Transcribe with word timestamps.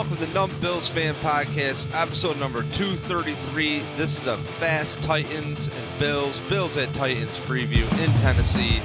Welcome 0.00 0.16
to 0.16 0.26
the 0.26 0.32
Numb 0.32 0.60
Bills 0.60 0.88
Fan 0.88 1.14
Podcast, 1.16 1.86
episode 1.92 2.38
number 2.38 2.62
233. 2.62 3.80
This 3.98 4.16
is 4.16 4.26
a 4.26 4.38
fast 4.38 5.02
Titans 5.02 5.68
and 5.68 5.98
Bills, 5.98 6.40
Bills 6.48 6.78
at 6.78 6.94
Titans 6.94 7.38
preview 7.38 7.82
in 8.02 8.10
Tennessee. 8.14 8.80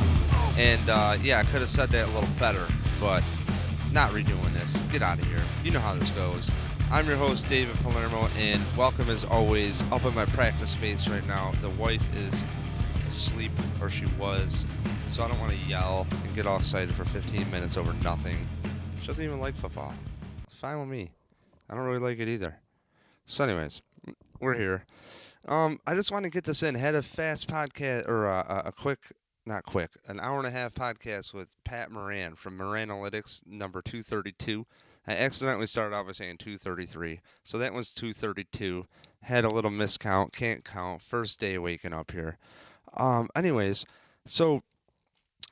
And 0.58 0.90
uh, 0.90 1.16
yeah, 1.24 1.40
I 1.40 1.44
could 1.44 1.62
have 1.62 1.70
said 1.70 1.88
that 1.92 2.10
a 2.10 2.12
little 2.12 2.28
better, 2.38 2.68
but 3.00 3.24
not 3.94 4.12
redoing 4.12 4.52
this. 4.56 4.76
Get 4.92 5.02
out 5.02 5.18
of 5.18 5.24
here. 5.28 5.42
You 5.64 5.72
know 5.72 5.80
how 5.80 5.94
this 5.94 6.10
goes. 6.10 6.52
I'm 6.92 7.08
your 7.08 7.16
host, 7.16 7.48
David 7.48 7.78
Palermo, 7.78 8.28
and 8.38 8.62
welcome 8.76 9.10
as 9.10 9.24
always 9.24 9.90
up 9.94 10.04
in 10.04 10.14
my 10.14 10.26
practice 10.26 10.72
space 10.72 11.08
right 11.08 11.26
now. 11.26 11.54
The 11.62 11.70
wife 11.70 12.04
is 12.14 12.44
asleep, 13.08 13.54
or 13.80 13.90
she 13.90 14.06
was, 14.20 14.66
so 15.08 15.24
I 15.24 15.30
don't 15.30 15.40
want 15.40 15.54
to 15.54 15.58
yell 15.60 16.08
and 16.12 16.36
get 16.36 16.46
all 16.46 16.58
excited 16.58 16.94
for 16.94 17.06
15 17.06 17.50
minutes 17.50 17.78
over 17.78 17.94
nothing. 18.04 18.36
She 19.00 19.08
doesn't 19.08 19.24
even 19.24 19.40
like 19.40 19.56
football. 19.56 19.94
Fine 20.56 20.80
with 20.80 20.88
me. 20.88 21.12
I 21.70 21.76
don't 21.76 21.84
really 21.84 22.00
like 22.00 22.20
it 22.20 22.30
either. 22.30 22.62
So, 23.26 23.44
anyways, 23.44 23.82
we're 24.40 24.58
here. 24.58 24.86
Um, 25.50 25.80
I 25.86 25.96
just 25.96 26.14
want 26.14 26.24
to 26.24 26.32
get 26.32 26.46
this 26.46 26.64
in. 26.64 26.76
Had 26.76 26.96
a 26.96 27.02
fast 27.02 27.50
podcast 27.50 28.08
or 28.08 28.28
uh, 28.28 28.62
a 28.64 28.72
quick, 28.72 29.00
not 29.46 29.64
quick, 29.64 29.90
an 30.08 30.18
hour 30.22 30.38
and 30.38 30.48
a 30.48 30.52
half 30.52 30.74
podcast 30.74 31.34
with 31.34 31.54
Pat 31.66 31.92
Moran 31.92 32.36
from 32.36 32.56
Moran 32.56 32.88
Analytics, 32.88 33.46
number 33.46 33.82
232. 33.82 34.66
I 35.06 35.12
accidentally 35.12 35.68
started 35.68 35.94
off 35.94 36.06
by 36.06 36.14
saying 36.14 36.38
233, 36.38 37.20
so 37.44 37.58
that 37.58 37.74
was 37.74 37.92
232. 37.92 38.86
Had 39.24 39.44
a 39.44 39.50
little 39.50 39.72
miscount, 39.72 40.32
can't 40.32 40.64
count. 40.64 41.02
First 41.02 41.40
day 41.42 41.58
waking 41.58 41.94
up 41.94 42.12
here. 42.12 42.38
Um, 42.96 43.28
anyways, 43.36 43.86
so 44.26 44.64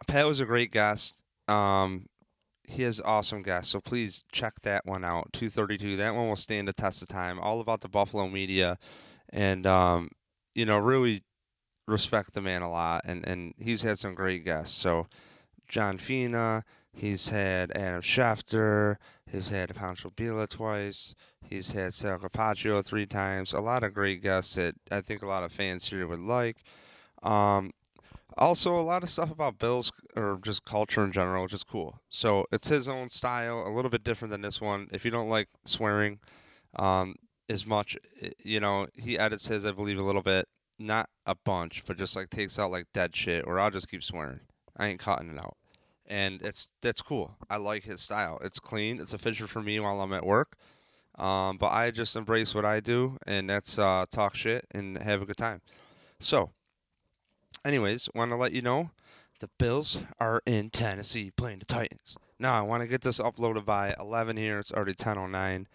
Pat 0.08 0.26
was 0.26 0.40
a 0.40 0.46
great 0.46 0.72
guest. 0.72 1.16
Um, 1.50 2.08
he 2.68 2.84
has 2.84 3.02
awesome 3.04 3.44
guests, 3.44 3.72
so 3.72 3.82
please 3.82 4.24
check 4.32 4.60
that 4.62 4.86
one 4.86 5.04
out. 5.04 5.34
232. 5.34 5.98
That 5.98 6.16
one 6.16 6.28
will 6.28 6.36
stand 6.36 6.68
the 6.68 6.74
test 6.74 7.02
of 7.02 7.08
time. 7.08 7.40
All 7.40 7.60
about 7.60 7.82
the 7.82 7.90
Buffalo 7.90 8.28
media, 8.28 8.78
and 9.30 9.66
um, 9.68 10.10
you 10.56 10.66
know, 10.66 10.78
really 10.78 11.24
respect 11.88 12.34
the 12.34 12.42
man 12.42 12.62
a 12.62 12.72
lot. 12.72 13.02
And 13.06 13.28
and 13.28 13.54
he's 13.58 13.82
had 13.82 14.00
some 14.00 14.16
great 14.16 14.46
guests. 14.46 14.78
So 14.78 15.08
John 15.68 15.98
Fina. 15.98 16.64
He's 16.96 17.30
had 17.30 17.76
Adam 17.76 18.02
Schefter. 18.02 18.98
He's 19.30 19.50
had 19.50 19.74
Pancho 19.74 20.12
Villa 20.16 20.46
twice. 20.46 21.16
He's 21.44 21.72
had 21.72 21.94
Sal 21.94 22.20
Capaccio 22.20 22.86
three 22.86 23.08
times. 23.08 23.52
A 23.52 23.60
lot 23.60 23.84
of 23.84 23.94
great 23.94 24.22
guests 24.22 24.56
that 24.56 24.76
I 24.92 25.02
think 25.02 25.24
a 25.24 25.28
lot 25.28 25.44
of 25.44 25.52
fans 25.52 25.90
here 25.90 26.06
would 26.06 26.20
like. 26.20 26.58
Um, 27.24 27.72
also, 28.38 28.76
a 28.76 28.82
lot 28.82 29.04
of 29.04 29.10
stuff 29.10 29.32
about 29.32 29.60
Bills 29.60 29.92
or 30.16 30.40
just 30.42 30.64
culture 30.64 31.04
in 31.04 31.12
general, 31.12 31.44
which 31.44 31.54
is 31.54 31.64
cool. 31.64 32.02
So 32.10 32.46
it's 32.52 32.68
his 32.68 32.88
own 32.88 33.10
style, 33.10 33.66
a 33.68 33.70
little 33.70 33.92
bit 33.92 34.04
different 34.04 34.32
than 34.32 34.42
this 34.42 34.62
one. 34.62 34.88
If 34.92 35.06
you 35.06 35.12
don't 35.12 35.30
like 35.30 35.50
swearing 35.66 36.20
um, 36.76 37.16
as 37.50 37.66
much, 37.68 37.98
you 38.44 38.60
know, 38.60 38.88
he 38.96 39.18
edits 39.18 39.48
his, 39.48 39.66
I 39.66 39.72
believe, 39.72 40.00
a 40.00 40.04
little 40.04 40.24
bit. 40.24 40.48
Not 40.80 41.10
a 41.26 41.36
bunch, 41.36 41.84
but 41.86 41.98
just 41.98 42.16
like 42.16 42.30
takes 42.30 42.58
out 42.58 42.72
like 42.72 42.88
dead 42.94 43.16
shit, 43.16 43.46
or 43.46 43.60
I'll 43.60 43.70
just 43.70 43.90
keep 43.90 44.04
swearing. 44.04 44.40
I 44.76 44.88
ain't 44.88 45.00
cutting 45.00 45.30
it 45.30 45.38
out 45.38 45.56
and 46.08 46.42
it's 46.42 46.68
that's 46.82 47.02
cool. 47.02 47.38
I 47.50 47.58
like 47.58 47.84
his 47.84 48.02
style. 48.02 48.40
It's 48.44 48.60
clean. 48.60 49.00
It's 49.00 49.14
efficient 49.14 49.50
for 49.50 49.62
me 49.62 49.80
while 49.80 50.02
I'm 50.02 50.14
at 50.14 50.26
work. 50.26 50.58
Um, 51.18 51.58
but 51.58 51.72
I 51.72 51.92
just 51.92 52.16
embrace 52.16 52.56
what 52.56 52.66
I 52.66 52.80
do, 52.80 53.18
and 53.28 53.50
that's 53.50 53.78
uh, 53.78 54.06
talk 54.12 54.36
shit 54.36 54.66
and 54.74 54.98
have 54.98 55.22
a 55.22 55.26
good 55.26 55.38
time. 55.38 55.62
So, 56.20 56.52
anyways, 57.66 58.10
want 58.14 58.32
to 58.32 58.36
let 58.36 58.54
you 58.54 58.62
know 58.62 58.92
the 59.40 59.50
Bills 59.58 60.00
are 60.20 60.42
in 60.46 60.70
Tennessee 60.70 61.32
playing 61.32 61.60
the 61.60 61.66
Titans. 61.66 62.18
Now, 62.40 62.54
I 62.54 62.62
want 62.62 62.84
to 62.84 62.90
get 62.90 63.02
this 63.02 63.20
uploaded 63.20 63.66
by 63.66 63.96
11 64.00 64.38
here. 64.38 64.60
It's 64.60 64.72
already 64.72 64.94
10:09. 64.94 65.68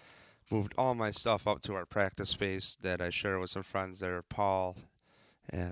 Moved 0.50 0.74
all 0.78 0.94
my 0.94 1.10
stuff 1.10 1.46
up 1.46 1.60
to 1.62 1.74
our 1.74 1.84
practice 1.84 2.30
space 2.30 2.76
that 2.82 3.02
I 3.02 3.10
share 3.10 3.38
with 3.38 3.50
some 3.50 3.62
friends 3.62 4.00
there. 4.00 4.22
Paul 4.22 4.76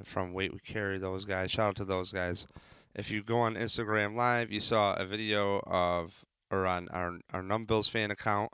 from 0.04 0.32
Weight 0.32 0.52
We 0.52 0.58
Carry, 0.58 0.98
those 0.98 1.24
guys. 1.24 1.50
Shout 1.50 1.68
out 1.68 1.76
to 1.76 1.84
those 1.84 2.12
guys. 2.12 2.46
If 2.94 3.10
you 3.10 3.22
go 3.22 3.38
on 3.38 3.56
Instagram 3.56 4.14
Live, 4.14 4.50
you 4.50 4.60
saw 4.60 4.94
a 4.94 5.04
video 5.04 5.60
of, 5.66 6.24
or 6.50 6.66
on 6.66 6.88
our, 6.88 7.18
our 7.32 7.42
Numb 7.42 7.66
Bills 7.66 7.88
fan 7.88 8.10
account, 8.10 8.52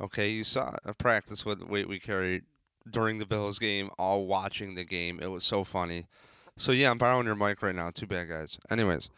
okay, 0.00 0.30
you 0.30 0.44
saw 0.44 0.76
a 0.84 0.94
practice 0.94 1.44
with 1.44 1.62
weight 1.62 1.88
we 1.88 1.98
Carry 1.98 2.42
during 2.90 3.18
the 3.18 3.26
Bills 3.26 3.58
game, 3.58 3.90
all 3.98 4.26
watching 4.26 4.74
the 4.74 4.84
game. 4.84 5.20
It 5.20 5.28
was 5.28 5.44
so 5.44 5.64
funny. 5.64 6.06
So, 6.56 6.72
yeah, 6.72 6.90
I'm 6.90 6.98
borrowing 6.98 7.26
your 7.26 7.34
mic 7.34 7.62
right 7.62 7.74
now. 7.74 7.90
Too 7.90 8.06
bad, 8.06 8.28
guys. 8.28 8.58
Anyways, 8.70 9.10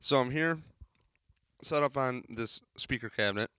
so 0.00 0.18
I'm 0.18 0.32
here, 0.32 0.58
set 1.62 1.82
up 1.84 1.96
on 1.96 2.24
this 2.28 2.60
speaker 2.76 3.08
cabinet, 3.08 3.50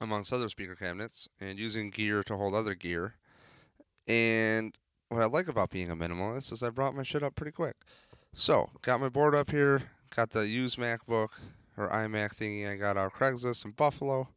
amongst 0.00 0.32
other 0.32 0.48
speaker 0.48 0.74
cabinets, 0.74 1.28
and 1.40 1.60
using 1.60 1.90
gear 1.90 2.24
to 2.24 2.36
hold 2.36 2.54
other 2.54 2.74
gear. 2.74 3.14
And 4.08 4.76
what 5.08 5.22
I 5.22 5.26
like 5.26 5.46
about 5.46 5.70
being 5.70 5.90
a 5.90 5.96
minimalist 5.96 6.52
is 6.52 6.64
I 6.64 6.70
brought 6.70 6.96
my 6.96 7.04
shit 7.04 7.22
up 7.22 7.36
pretty 7.36 7.52
quick. 7.52 7.76
So, 8.32 8.70
got 8.82 9.00
my 9.00 9.08
board 9.08 9.34
up 9.34 9.50
here, 9.50 9.82
got 10.14 10.30
the 10.30 10.48
used 10.48 10.78
MacBook 10.78 11.28
or 11.76 11.88
iMac 11.90 12.34
thingy 12.34 12.68
I 12.68 12.76
got 12.76 12.96
out 12.96 13.12
Craigslist 13.12 13.64
in 13.64 13.70
Buffalo, 13.70 14.28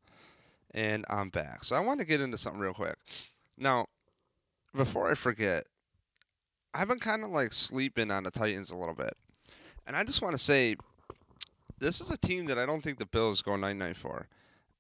and 0.76 1.06
I'm 1.10 1.30
back. 1.30 1.64
So, 1.64 1.76
I 1.76 1.80
want 1.80 2.00
to 2.02 2.06
get 2.06 2.22
into 2.22 2.38
something 2.38 2.62
real 2.62 2.74
quick. 2.76 2.98
Now, 3.58 3.88
before 4.76 5.10
I 5.10 5.16
forget, 5.16 5.64
I've 6.76 6.88
been 6.88 7.00
kind 7.00 7.24
of 7.24 7.30
like 7.30 7.54
sleeping 7.54 8.12
on 8.12 8.24
the 8.24 8.32
Titans 8.32 8.72
a 8.72 8.78
little 8.78 8.96
bit. 8.96 9.14
And 9.88 9.96
I 9.96 10.04
just 10.04 10.22
want 10.22 10.36
to 10.36 10.44
say, 10.44 10.76
this 11.80 12.02
is 12.02 12.12
a 12.12 12.18
team 12.18 12.46
that 12.46 12.58
I 12.58 12.66
don't 12.66 12.84
think 12.84 12.98
the 12.98 13.06
Bills 13.06 13.42
go 13.42 13.56
9 13.56 13.78
9 13.78 13.94
for. 13.94 14.28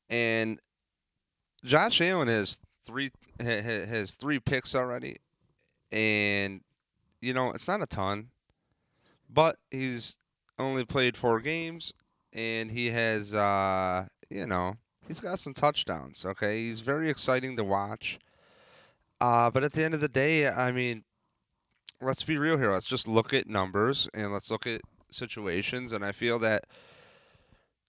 And 0.09 0.59
Josh 1.63 2.01
Allen 2.01 2.27
has 2.27 2.59
three 2.83 3.11
has 3.39 4.13
three 4.13 4.39
picks 4.39 4.75
already, 4.75 5.17
and 5.91 6.61
you 7.21 7.33
know 7.33 7.51
it's 7.51 7.67
not 7.67 7.81
a 7.81 7.87
ton 7.87 8.29
but 9.29 9.57
he's 9.71 10.17
only 10.57 10.85
played 10.85 11.17
four 11.17 11.39
games, 11.39 11.93
and 12.33 12.71
he 12.71 12.87
has, 12.87 13.33
uh, 13.33 14.05
you 14.29 14.47
know, 14.47 14.75
he's 15.07 15.19
got 15.19 15.39
some 15.39 15.53
touchdowns. 15.53 16.25
Okay, 16.25 16.63
he's 16.63 16.79
very 16.79 17.09
exciting 17.09 17.55
to 17.57 17.63
watch. 17.63 18.19
Uh, 19.21 19.49
but 19.49 19.63
at 19.63 19.73
the 19.73 19.83
end 19.83 19.93
of 19.93 20.01
the 20.01 20.07
day, 20.07 20.47
I 20.47 20.71
mean, 20.71 21.03
let's 22.05 22.23
be 22.23 22.37
real 22.37 22.57
here. 22.57 22.71
Let's 22.71 22.85
just 22.85 23.07
look 23.07 23.33
at 23.33 23.47
numbers 23.47 24.07
and 24.13 24.31
let's 24.31 24.51
look 24.51 24.67
at 24.67 24.81
situations. 25.11 25.91
And 25.91 26.05
I 26.05 26.11
feel 26.11 26.39
that, 26.39 26.65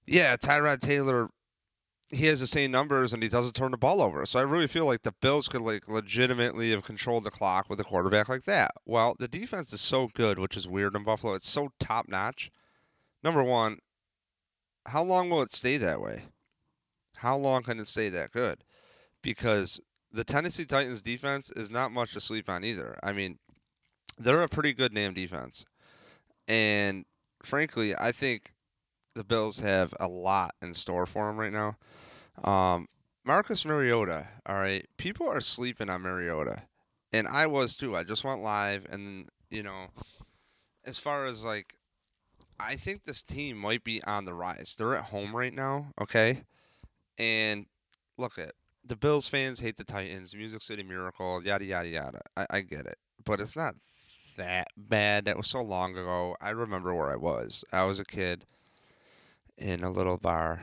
yeah, 0.06 0.37
Tyrod 0.37 0.81
Taylor 0.81 1.31
he 2.10 2.27
has 2.27 2.41
the 2.41 2.47
same 2.47 2.71
numbers 2.71 3.12
and 3.12 3.22
he 3.22 3.28
doesn't 3.28 3.54
turn 3.54 3.72
the 3.72 3.77
ball 3.77 4.00
over. 4.00 4.25
So 4.27 4.38
I 4.38 4.43
really 4.43 4.69
feel 4.69 4.87
like 4.87 5.03
the 5.03 5.15
Bills 5.21 5.49
could 5.49 5.62
like 5.62 5.88
legitimately 5.88 6.71
have 6.71 6.84
controlled 6.84 7.25
the 7.25 7.31
clock 7.31 7.69
with 7.69 7.81
a 7.81 7.84
quarterback 7.84 8.28
like 8.28 8.44
that. 8.44 8.71
Well, 8.84 9.16
the 9.19 9.28
defense 9.28 9.72
is 9.72 9.81
so 9.81 10.09
good, 10.15 10.38
which 10.38 10.56
is 10.56 10.69
weird 10.69 10.94
in 10.94 11.03
Buffalo. 11.03 11.34
It's 11.34 11.48
so 11.48 11.71
top 11.81 12.06
notch. 12.09 12.50
Number 13.25 13.43
one, 13.43 13.78
how 14.87 15.03
long 15.03 15.31
will 15.31 15.43
it 15.43 15.53
stay 15.53 15.78
that 15.78 16.00
way? 16.00 16.27
How 17.16 17.37
long 17.37 17.65
can 17.65 17.81
it 17.81 17.88
stay 17.88 18.09
that 18.10 18.31
good? 18.31 18.62
Because 19.21 19.81
the 20.12 20.22
Tennessee 20.22 20.65
Titans 20.65 21.03
defense 21.03 21.50
is 21.50 21.71
not 21.71 21.91
much 21.91 22.12
to 22.12 22.21
sleep 22.21 22.48
on 22.48 22.62
either. 22.62 22.97
I 23.03 23.12
mean, 23.12 23.38
they're 24.19 24.43
a 24.43 24.49
pretty 24.49 24.72
good 24.72 24.93
name 24.93 25.15
defense. 25.15 25.65
And 26.49 27.04
frankly, 27.43 27.94
I 27.97 28.12
think 28.12 28.53
the 29.15 29.25
Bills 29.25 29.59
have 29.60 29.94
a 29.99 30.09
lot 30.09 30.54
in 30.62 30.75
store 30.75 31.06
for 31.06 31.27
them 31.27 31.38
right 31.38 31.53
now. 31.53 31.77
Um, 32.44 32.87
Marcus 33.25 33.65
Mariota, 33.65 34.27
all 34.47 34.56
right, 34.56 34.87
people 34.99 35.28
are 35.28 35.41
sleeping 35.41 35.91
on 35.91 36.03
Mariota, 36.03 36.62
and 37.12 37.27
I 37.27 37.47
was 37.47 37.75
too. 37.75 37.97
I 37.97 38.04
just 38.04 38.25
went 38.25 38.41
live, 38.41 38.87
and 38.91 39.28
you 39.50 39.62
know, 39.62 39.87
as 40.84 40.98
far 40.98 41.25
as 41.25 41.44
like, 41.44 41.75
I 42.60 42.77
think 42.77 43.03
this 43.03 43.22
team 43.22 43.57
might 43.57 43.83
be 43.83 44.03
on 44.04 44.27
the 44.27 44.34
rise. 44.34 44.77
They're 44.78 44.95
at 44.95 45.07
home 45.07 45.34
right 45.34 45.53
now, 45.53 45.89
okay, 46.01 46.45
and 47.19 47.66
look 48.16 48.39
at 48.39 48.53
the 48.84 48.97
Bills 48.97 49.27
fans 49.27 49.59
hate 49.59 49.77
the 49.77 49.84
Titans, 49.84 50.34
Music 50.34 50.62
City 50.62 50.84
Miracle, 50.84 51.42
yada 51.42 51.65
yada 51.65 51.89
yada. 51.89 52.21
I, 52.36 52.47
I 52.51 52.60
get 52.60 52.86
it, 52.86 52.98
but 53.24 53.41
it's 53.41 53.57
not 53.57 53.74
that 54.36 54.68
bad. 54.77 55.24
That 55.24 55.36
was 55.36 55.48
so 55.48 55.62
long 55.62 55.92
ago. 55.92 56.36
I 56.41 56.50
remember 56.50 56.94
where 56.94 57.10
I 57.10 57.16
was. 57.16 57.65
I 57.72 57.84
was 57.84 57.98
a 57.98 58.04
kid 58.04 58.44
in 59.59 59.83
a 59.83 59.91
little 59.91 60.16
bar 60.16 60.62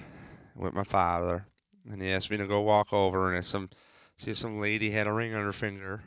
with 0.55 0.73
my 0.73 0.83
father, 0.83 1.47
and 1.89 2.01
he 2.01 2.11
asked 2.11 2.31
me 2.31 2.37
to 2.37 2.47
go 2.47 2.61
walk 2.61 2.93
over, 2.93 3.33
and 3.33 3.45
some 3.45 3.69
see 4.17 4.33
some 4.33 4.59
lady 4.59 4.91
had 4.91 5.07
a 5.07 5.13
ring 5.13 5.33
on 5.33 5.43
her 5.43 5.53
finger. 5.53 6.03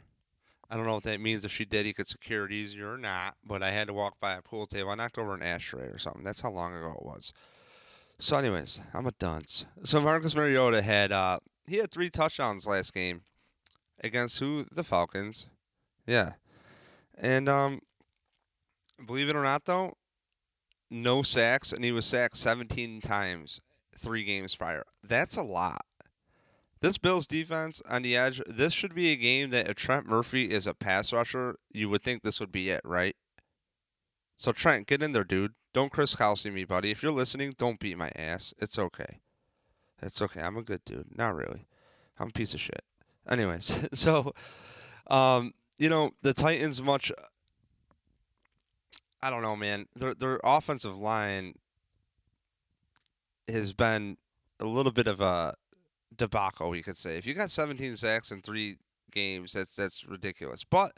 I 0.69 0.77
don't 0.77 0.87
know 0.87 0.95
what 0.95 1.05
that 1.05 1.21
means. 1.21 1.45
If 1.45 1.53
she 1.53 1.65
did, 1.65 1.87
he 1.87 1.93
could 1.93 2.09
secure 2.09 2.45
it 2.45 2.53
easier 2.53 2.93
or 2.93 2.99
not. 2.99 3.37
But 3.45 3.63
I 3.63 3.71
had 3.71 3.87
to 3.87 3.95
walk 3.95 4.19
by 4.19 4.35
a 4.35 4.43
pool 4.43 4.67
table. 4.67 4.91
I 4.91 4.97
knocked 4.97 5.19
over 5.19 5.35
an 5.35 5.43
ashtray 5.43 5.85
or 5.85 5.99
something. 5.99 6.25
That's 6.25 6.41
how 6.41 6.51
long 6.51 6.75
ago 6.75 6.97
it 6.99 7.07
was. 7.07 7.33
So, 8.19 8.37
anyways, 8.37 8.81
I'm 8.95 9.07
a 9.07 9.13
dunce. 9.13 9.67
So 9.85 10.01
Marcus 10.01 10.35
Mariota 10.35 10.83
had 10.83 11.13
uh, 11.13 11.39
he 11.67 11.77
had 11.77 11.91
three 11.91 12.11
touchdowns 12.11 12.67
last 12.67 12.95
game 12.95 13.23
against 14.03 14.39
who? 14.39 14.67
The 14.73 14.85
Falcons. 14.85 15.47
Yeah, 16.07 16.33
and 17.17 17.49
um, 17.49 17.81
believe 19.05 19.29
it 19.29 19.37
or 19.37 19.43
not, 19.43 19.65
though, 19.65 19.97
no 20.91 21.23
sacks, 21.23 21.73
and 21.73 21.85
he 21.85 21.93
was 21.93 22.07
sacked 22.07 22.37
17 22.37 23.01
times 23.01 23.61
three 23.97 24.25
games 24.25 24.55
prior. 24.55 24.85
That's 25.03 25.37
a 25.37 25.43
lot. 25.43 25.85
This 26.81 26.99
Bills 26.99 27.27
defense 27.27 27.83
on 27.89 28.03
the 28.03 28.17
edge, 28.17 28.41
this 28.47 28.73
should 28.73 28.95
be 28.95 29.11
a 29.11 29.17
game 29.17 29.51
that 29.51 29.69
if 29.69 29.77
Trent 29.77 30.07
Murphy 30.07 30.45
is 30.45 30.67
a 30.67 30.75
pass 30.75 31.13
rusher, 31.13 31.57
you 31.73 31.89
would 31.89 32.03
think 32.03 32.23
this 32.23 32.39
would 32.39 32.53
be 32.53 32.69
it, 32.69 32.83
right? 32.85 33.17
So 34.37 34.53
Trent, 34.53 34.87
get 34.87 35.03
in 35.03 35.13
there, 35.13 35.25
dude. 35.25 35.55
Don't 35.73 35.91
Chris 35.91 36.15
Kelsay 36.15 36.51
me, 36.53 36.65
buddy. 36.65 36.91
If 36.91 37.03
you're 37.03 37.13
listening, 37.13 37.55
don't 37.57 37.81
beat 37.81 37.97
my 37.97 38.11
ass. 38.15 38.53
It's 38.59 38.79
okay. 38.79 39.21
It's 40.03 40.21
okay. 40.21 40.43
I'm 40.43 40.57
a 40.57 40.63
good 40.63 40.85
dude. 40.85 41.17
Not 41.17 41.35
really. 41.35 41.67
I'm 42.19 42.29
a 42.29 42.33
piece 42.33 42.55
of 42.55 42.61
shit. 42.61 42.83
Anyways, 43.29 43.89
so 43.99 44.33
um, 45.09 45.53
you 45.79 45.89
know, 45.89 46.11
the 46.23 46.35
Titans 46.35 46.83
much 46.83 47.13
I 49.23 49.31
don't 49.31 49.43
know, 49.43 49.57
man. 49.57 49.87
Their 49.97 50.15
their 50.15 50.41
offensive 50.45 50.99
line 50.99 51.55
has 53.49 53.73
been 53.73 54.17
a 54.61 54.65
little 54.65 54.93
bit 54.93 55.07
of 55.07 55.21
a 55.21 55.55
debacle, 56.17 56.77
you 56.77 56.83
could 56.83 56.97
say. 56.97 57.17
If 57.17 57.27
you 57.27 57.35
got 57.35 57.51
17 57.51 57.97
sacks 57.97 58.31
in 58.31 58.41
three 58.41 58.77
games, 59.11 59.53
that's 59.53 59.75
that's 59.75 60.05
ridiculous. 60.05 60.65
But 60.65 60.93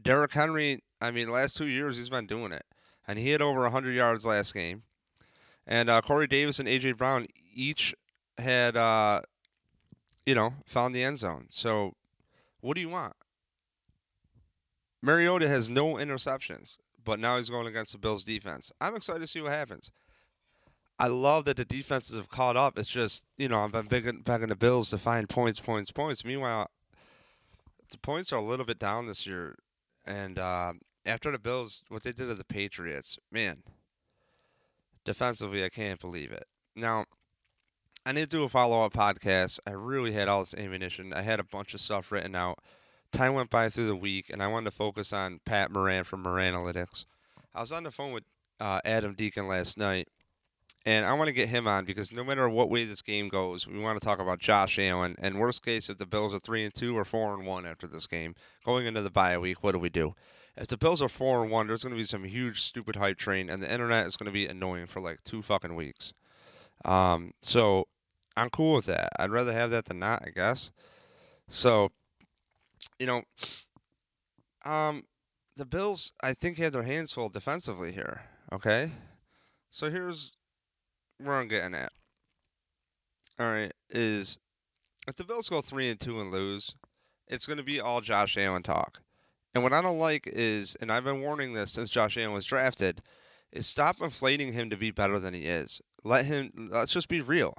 Derrick 0.00 0.32
Henry, 0.32 0.80
I 1.00 1.10
mean, 1.10 1.30
last 1.30 1.56
two 1.56 1.66
years 1.66 1.96
he's 1.96 2.10
been 2.10 2.26
doing 2.26 2.52
it, 2.52 2.64
and 3.06 3.18
he 3.18 3.30
had 3.30 3.42
over 3.42 3.60
100 3.62 3.92
yards 3.92 4.24
last 4.24 4.54
game. 4.54 4.82
And 5.66 5.90
uh, 5.90 6.00
Corey 6.00 6.28
Davis 6.28 6.60
and 6.60 6.68
AJ 6.68 6.96
Brown 6.96 7.26
each 7.52 7.94
had, 8.38 8.76
uh, 8.76 9.22
you 10.24 10.34
know, 10.34 10.54
found 10.64 10.94
the 10.94 11.02
end 11.02 11.18
zone. 11.18 11.46
So, 11.50 11.94
what 12.60 12.74
do 12.74 12.80
you 12.80 12.88
want? 12.88 13.14
Mariota 15.02 15.48
has 15.48 15.70
no 15.70 15.94
interceptions, 15.94 16.78
but 17.04 17.20
now 17.20 17.36
he's 17.36 17.50
going 17.50 17.66
against 17.66 17.92
the 17.92 17.98
Bills 17.98 18.24
defense. 18.24 18.72
I'm 18.80 18.96
excited 18.96 19.20
to 19.20 19.26
see 19.26 19.40
what 19.40 19.52
happens. 19.52 19.90
I 20.98 21.08
love 21.08 21.44
that 21.44 21.58
the 21.58 21.64
defenses 21.64 22.16
have 22.16 22.30
caught 22.30 22.56
up. 22.56 22.78
It's 22.78 22.88
just, 22.88 23.22
you 23.36 23.48
know, 23.48 23.60
I've 23.60 23.72
been 23.72 23.86
begging, 23.86 24.22
begging 24.22 24.48
the 24.48 24.56
Bills 24.56 24.90
to 24.90 24.98
find 24.98 25.28
points, 25.28 25.60
points, 25.60 25.92
points. 25.92 26.24
Meanwhile, 26.24 26.70
the 27.90 27.98
points 27.98 28.32
are 28.32 28.38
a 28.38 28.42
little 28.42 28.64
bit 28.64 28.78
down 28.78 29.06
this 29.06 29.26
year. 29.26 29.56
And 30.06 30.38
uh, 30.38 30.72
after 31.04 31.30
the 31.30 31.38
Bills, 31.38 31.82
what 31.88 32.02
they 32.02 32.12
did 32.12 32.28
to 32.28 32.34
the 32.34 32.44
Patriots, 32.44 33.18
man, 33.30 33.62
defensively, 35.04 35.64
I 35.64 35.68
can't 35.68 36.00
believe 36.00 36.32
it. 36.32 36.44
Now, 36.74 37.04
I 38.06 38.12
need 38.12 38.30
to 38.30 38.36
do 38.36 38.44
a 38.44 38.48
follow 38.48 38.84
up 38.84 38.94
podcast. 38.94 39.58
I 39.66 39.72
really 39.72 40.12
had 40.12 40.28
all 40.28 40.40
this 40.40 40.54
ammunition. 40.54 41.12
I 41.12 41.22
had 41.22 41.40
a 41.40 41.44
bunch 41.44 41.74
of 41.74 41.80
stuff 41.80 42.10
written 42.10 42.34
out. 42.34 42.58
Time 43.12 43.34
went 43.34 43.50
by 43.50 43.68
through 43.68 43.86
the 43.86 43.96
week, 43.96 44.30
and 44.30 44.42
I 44.42 44.48
wanted 44.48 44.66
to 44.66 44.76
focus 44.76 45.12
on 45.12 45.40
Pat 45.44 45.70
Moran 45.70 46.04
from 46.04 46.24
Moranalytics. 46.24 47.06
I 47.54 47.60
was 47.60 47.72
on 47.72 47.84
the 47.84 47.90
phone 47.90 48.12
with 48.12 48.24
uh, 48.60 48.80
Adam 48.84 49.14
Deacon 49.14 49.48
last 49.48 49.78
night, 49.78 50.08
and 50.84 51.06
I 51.06 51.14
want 51.14 51.28
to 51.28 51.34
get 51.34 51.48
him 51.48 51.66
on 51.66 51.84
because 51.84 52.12
no 52.12 52.22
matter 52.22 52.48
what 52.48 52.70
way 52.70 52.84
this 52.84 53.02
game 53.02 53.28
goes, 53.28 53.66
we 53.66 53.78
want 53.78 54.00
to 54.00 54.04
talk 54.04 54.18
about 54.18 54.38
Josh 54.38 54.78
Allen. 54.78 55.16
And 55.18 55.38
worst 55.40 55.64
case, 55.64 55.88
if 55.88 55.98
the 55.98 56.06
Bills 56.06 56.34
are 56.34 56.38
three 56.38 56.64
and 56.64 56.74
two 56.74 56.96
or 56.96 57.04
four 57.04 57.34
and 57.34 57.46
one 57.46 57.66
after 57.66 57.86
this 57.86 58.06
game, 58.06 58.34
going 58.64 58.86
into 58.86 59.02
the 59.02 59.10
bye 59.10 59.38
week, 59.38 59.64
what 59.64 59.72
do 59.72 59.78
we 59.78 59.88
do? 59.88 60.14
If 60.56 60.68
the 60.68 60.78
Bills 60.78 61.02
are 61.02 61.08
four 61.08 61.42
and 61.42 61.50
one, 61.50 61.66
there's 61.66 61.82
going 61.82 61.94
to 61.94 62.00
be 62.00 62.04
some 62.04 62.24
huge 62.24 62.62
stupid 62.62 62.96
hype 62.96 63.18
train, 63.18 63.50
and 63.50 63.62
the 63.62 63.72
internet 63.72 64.06
is 64.06 64.16
going 64.16 64.26
to 64.26 64.32
be 64.32 64.46
annoying 64.46 64.86
for 64.86 65.00
like 65.00 65.22
two 65.24 65.42
fucking 65.42 65.74
weeks. 65.74 66.12
Um, 66.84 67.32
so 67.42 67.88
I'm 68.36 68.50
cool 68.50 68.76
with 68.76 68.86
that. 68.86 69.10
I'd 69.18 69.30
rather 69.30 69.52
have 69.52 69.70
that 69.70 69.86
than 69.86 69.98
not, 69.98 70.22
I 70.26 70.30
guess. 70.30 70.70
So, 71.48 71.90
you 72.98 73.06
know, 73.06 73.22
um, 74.64 75.04
the 75.56 75.64
Bills, 75.64 76.12
I 76.22 76.34
think, 76.34 76.58
have 76.58 76.72
their 76.72 76.82
hands 76.82 77.12
full 77.12 77.28
defensively 77.28 77.92
here. 77.92 78.22
Okay, 78.52 78.90
so 79.70 79.90
here's 79.90 80.32
where 81.18 81.36
I'm 81.36 81.48
getting 81.48 81.74
at. 81.74 81.92
All 83.38 83.48
right, 83.48 83.72
is 83.90 84.38
if 85.08 85.16
the 85.16 85.24
Bills 85.24 85.48
go 85.48 85.60
three 85.60 85.90
and 85.90 86.00
two 86.00 86.20
and 86.20 86.30
lose, 86.30 86.74
it's 87.28 87.46
going 87.46 87.58
to 87.58 87.64
be 87.64 87.80
all 87.80 88.00
Josh 88.00 88.36
Allen 88.36 88.62
talk. 88.62 89.02
And 89.54 89.62
what 89.62 89.72
I 89.72 89.80
don't 89.80 89.98
like 89.98 90.26
is, 90.26 90.76
and 90.80 90.92
I've 90.92 91.04
been 91.04 91.22
warning 91.22 91.54
this 91.54 91.72
since 91.72 91.90
Josh 91.90 92.18
Allen 92.18 92.32
was 92.34 92.44
drafted, 92.44 93.02
is 93.52 93.66
stop 93.66 93.96
inflating 94.00 94.52
him 94.52 94.68
to 94.70 94.76
be 94.76 94.90
better 94.90 95.18
than 95.18 95.32
he 95.32 95.42
is. 95.44 95.80
Let 96.04 96.26
him. 96.26 96.68
Let's 96.70 96.92
just 96.92 97.08
be 97.08 97.20
real. 97.20 97.54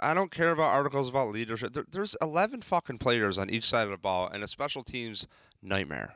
I 0.00 0.14
don't 0.14 0.30
care 0.30 0.50
about 0.50 0.74
articles 0.74 1.08
about 1.08 1.28
leadership. 1.28 1.72
There, 1.72 1.84
there's 1.90 2.16
11 2.20 2.62
fucking 2.62 2.98
players 2.98 3.38
on 3.38 3.50
each 3.50 3.66
side 3.66 3.84
of 3.84 3.90
the 3.90 3.98
ball, 3.98 4.28
and 4.28 4.42
a 4.42 4.48
special 4.48 4.82
teams 4.82 5.26
nightmare. 5.62 6.14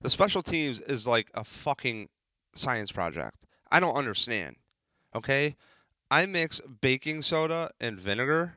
The 0.00 0.10
special 0.10 0.42
teams 0.42 0.80
is 0.80 1.06
like 1.06 1.30
a 1.34 1.44
fucking 1.44 2.08
science 2.54 2.92
project. 2.92 3.44
I 3.70 3.80
don't 3.80 3.96
understand. 3.96 4.56
Okay? 5.14 5.56
I 6.10 6.26
mix 6.26 6.60
baking 6.60 7.22
soda 7.22 7.70
and 7.80 7.98
vinegar 7.98 8.56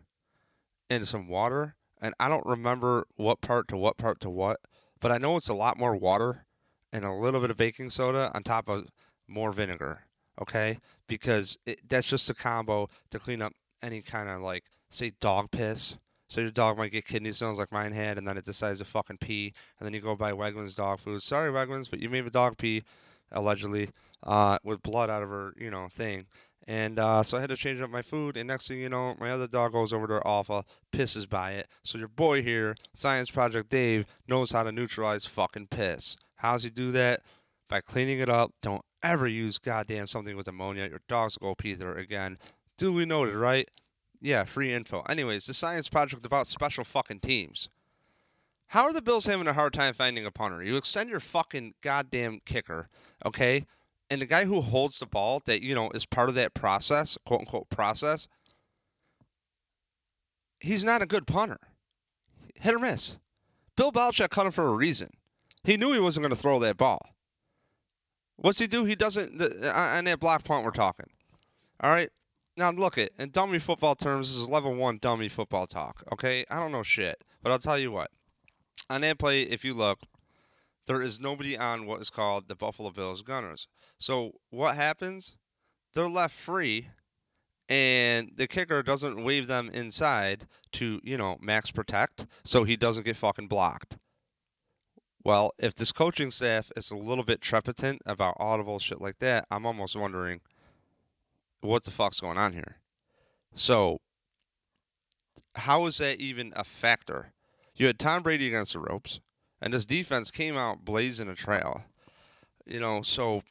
into 0.89 1.05
some 1.05 1.27
water, 1.27 1.75
and 2.01 2.13
I 2.19 2.27
don't 2.27 2.45
remember 2.45 3.07
what 3.15 3.41
part 3.41 3.67
to 3.69 3.77
what 3.77 3.97
part 3.97 4.19
to 4.21 4.29
what, 4.29 4.59
but 4.99 5.11
I 5.11 5.17
know 5.17 5.37
it's 5.37 5.49
a 5.49 5.53
lot 5.53 5.77
more 5.77 5.95
water 5.95 6.45
and 6.91 7.05
a 7.05 7.13
little 7.13 7.41
bit 7.41 7.51
of 7.51 7.57
baking 7.57 7.89
soda 7.89 8.31
on 8.33 8.43
top 8.43 8.67
of 8.69 8.87
more 9.27 9.51
vinegar. 9.51 10.01
Okay? 10.41 10.79
Because 11.07 11.57
it, 11.65 11.79
that's 11.87 12.07
just 12.07 12.29
a 12.29 12.33
combo 12.33 12.89
to 13.09 13.19
clean 13.19 13.41
up 13.41 13.53
any 13.81 14.01
kind 14.01 14.29
of 14.29 14.41
like, 14.41 14.65
say, 14.89 15.11
dog 15.19 15.51
piss. 15.51 15.97
So 16.27 16.41
your 16.41 16.49
dog 16.49 16.77
might 16.77 16.91
get 16.91 17.05
kidney 17.05 17.31
stones 17.31 17.59
like 17.59 17.71
mine 17.71 17.91
had, 17.91 18.17
and 18.17 18.27
then 18.27 18.37
it 18.37 18.45
decides 18.45 18.79
to 18.79 18.85
fucking 18.85 19.17
pee, 19.17 19.53
and 19.79 19.85
then 19.85 19.93
you 19.93 20.01
go 20.01 20.15
buy 20.15 20.31
Wegmans 20.31 20.75
dog 20.75 20.99
food. 20.99 21.21
Sorry, 21.21 21.51
Wegmans, 21.51 21.89
but 21.89 21.99
you 21.99 22.09
made 22.09 22.25
a 22.25 22.31
dog 22.31 22.57
pee, 22.57 22.83
allegedly, 23.31 23.91
uh, 24.23 24.57
with 24.63 24.81
blood 24.81 25.09
out 25.09 25.21
of 25.21 25.29
her, 25.29 25.53
you 25.55 25.69
know, 25.69 25.87
thing. 25.91 26.25
And 26.67 26.97
uh, 26.97 27.21
so 27.21 27.37
I 27.37 27.41
had 27.41 27.51
to 27.51 27.55
change 27.55 27.81
up 27.81 27.89
my 27.89 28.01
food. 28.01 28.37
And 28.37 28.47
next 28.47 28.67
thing 28.67 28.79
you 28.79 28.89
know, 28.89 29.15
my 29.19 29.31
other 29.31 29.47
dog 29.47 29.73
goes 29.73 29.93
over 29.93 30.07
to 30.07 30.13
her 30.13 30.27
Alpha, 30.27 30.63
pisses 30.91 31.29
by 31.29 31.51
it. 31.51 31.67
So 31.83 31.97
your 31.97 32.07
boy 32.07 32.41
here, 32.41 32.75
Science 32.93 33.29
Project 33.29 33.69
Dave, 33.69 34.05
knows 34.27 34.51
how 34.51 34.63
to 34.63 34.71
neutralize 34.71 35.25
fucking 35.25 35.67
piss. 35.67 36.17
How's 36.37 36.63
he 36.63 36.69
do 36.69 36.91
that? 36.93 37.21
By 37.69 37.81
cleaning 37.81 38.19
it 38.19 38.29
up. 38.29 38.51
Don't 38.61 38.83
ever 39.03 39.27
use 39.27 39.59
goddamn 39.59 40.07
something 40.07 40.35
with 40.35 40.47
ammonia. 40.47 40.87
Your 40.89 41.01
dogs 41.07 41.37
will 41.39 41.49
go 41.49 41.55
pee 41.55 41.75
there 41.75 41.95
again. 41.95 42.37
Duly 42.77 43.05
noted, 43.05 43.35
right? 43.35 43.69
Yeah, 44.21 44.43
free 44.43 44.73
info. 44.73 45.01
Anyways, 45.01 45.45
the 45.45 45.53
Science 45.53 45.89
Project 45.89 46.25
about 46.25 46.47
special 46.47 46.83
fucking 46.83 47.19
teams. 47.19 47.69
How 48.67 48.83
are 48.85 48.93
the 48.93 49.01
Bills 49.01 49.25
having 49.25 49.47
a 49.47 49.53
hard 49.53 49.73
time 49.73 49.93
finding 49.93 50.25
a 50.25 50.31
punter? 50.31 50.63
You 50.63 50.75
extend 50.75 51.09
your 51.09 51.19
fucking 51.19 51.75
goddamn 51.81 52.39
kicker, 52.45 52.89
okay? 53.23 53.65
and 54.09 54.21
the 54.21 54.25
guy 54.25 54.45
who 54.45 54.61
holds 54.61 54.99
the 54.99 55.05
ball 55.05 55.41
that 55.45 55.61
you 55.61 55.75
know 55.75 55.89
is 55.91 56.05
part 56.05 56.29
of 56.29 56.35
that 56.35 56.53
process, 56.53 57.17
quote 57.25 57.41
unquote 57.41 57.69
process, 57.69 58.27
he's 60.59 60.83
not 60.83 61.01
a 61.01 61.05
good 61.05 61.27
punter. 61.27 61.59
Hit 62.55 62.73
or 62.73 62.79
miss. 62.79 63.17
Bill 63.75 63.91
Belichick 63.91 64.29
cut 64.29 64.45
him 64.45 64.51
for 64.51 64.67
a 64.67 64.73
reason. 64.73 65.09
He 65.63 65.77
knew 65.77 65.91
he 65.91 65.99
wasn't 65.99 66.23
going 66.23 66.35
to 66.35 66.41
throw 66.41 66.59
that 66.59 66.77
ball. 66.77 67.15
What's 68.37 68.59
he 68.59 68.67
do? 68.67 68.85
He 68.85 68.95
doesn't. 68.95 69.41
Uh, 69.41 69.71
on 69.73 70.05
that 70.05 70.19
block 70.19 70.43
punt, 70.43 70.63
we're 70.63 70.71
talking. 70.71 71.07
All 71.81 71.89
right. 71.89 72.09
Now 72.57 72.71
look 72.71 72.97
it 72.97 73.13
in 73.19 73.31
dummy 73.31 73.59
football 73.59 73.95
terms. 73.95 74.33
This 74.33 74.41
is 74.41 74.49
level 74.49 74.73
one 74.73 74.97
dummy 75.01 75.27
football 75.27 75.67
talk. 75.67 76.03
Okay, 76.13 76.45
I 76.49 76.59
don't 76.59 76.71
know 76.71 76.83
shit, 76.83 77.23
but 77.43 77.51
I'll 77.51 77.59
tell 77.59 77.77
you 77.77 77.91
what. 77.91 78.11
On 78.89 79.01
that 79.01 79.19
play, 79.19 79.41
if 79.41 79.65
you 79.65 79.73
look, 79.73 79.99
there 80.87 81.01
is 81.01 81.19
nobody 81.19 81.57
on 81.57 81.85
what 81.85 82.01
is 82.01 82.09
called 82.09 82.47
the 82.47 82.55
Buffalo 82.55 82.91
Bills 82.91 83.23
Gunners. 83.23 83.67
So 83.97 84.33
what 84.51 84.75
happens? 84.75 85.35
They're 85.93 86.07
left 86.07 86.35
free, 86.35 86.89
and 87.67 88.31
the 88.35 88.47
kicker 88.47 88.83
doesn't 88.83 89.23
wave 89.23 89.47
them 89.47 89.69
inside 89.73 90.47
to, 90.73 91.01
you 91.03 91.17
know, 91.17 91.37
max 91.41 91.71
protect 91.71 92.25
so 92.43 92.63
he 92.63 92.75
doesn't 92.77 93.05
get 93.05 93.17
fucking 93.17 93.47
blocked. 93.47 93.97
Well, 95.23 95.53
if 95.57 95.73
this 95.73 95.91
coaching 95.91 96.29
staff 96.29 96.71
is 96.75 96.91
a 96.91 96.97
little 96.97 97.23
bit 97.23 97.41
trepidant 97.41 97.97
about 98.05 98.37
audible 98.39 98.77
shit 98.77 99.01
like 99.01 99.17
that, 99.19 99.47
I'm 99.49 99.65
almost 99.65 99.95
wondering 99.95 100.41
what 101.61 101.83
the 101.83 101.91
fuck's 101.91 102.19
going 102.19 102.37
on 102.37 102.53
here. 102.53 102.77
So, 103.53 103.99
how 105.55 105.85
is 105.85 105.97
that 105.99 106.19
even 106.19 106.53
a 106.55 106.63
factor? 106.63 107.33
You 107.75 107.87
had 107.87 107.99
Tom 107.99 108.23
Brady 108.23 108.47
against 108.47 108.73
the 108.73 108.79
ropes, 108.79 109.19
and 109.61 109.73
this 109.73 109.85
defense 109.85 110.31
came 110.31 110.55
out 110.57 110.85
blazing 110.85 111.29
a 111.29 111.35
trail. 111.35 111.83
You 112.65 112.79
know, 112.79 113.01
so 113.01 113.43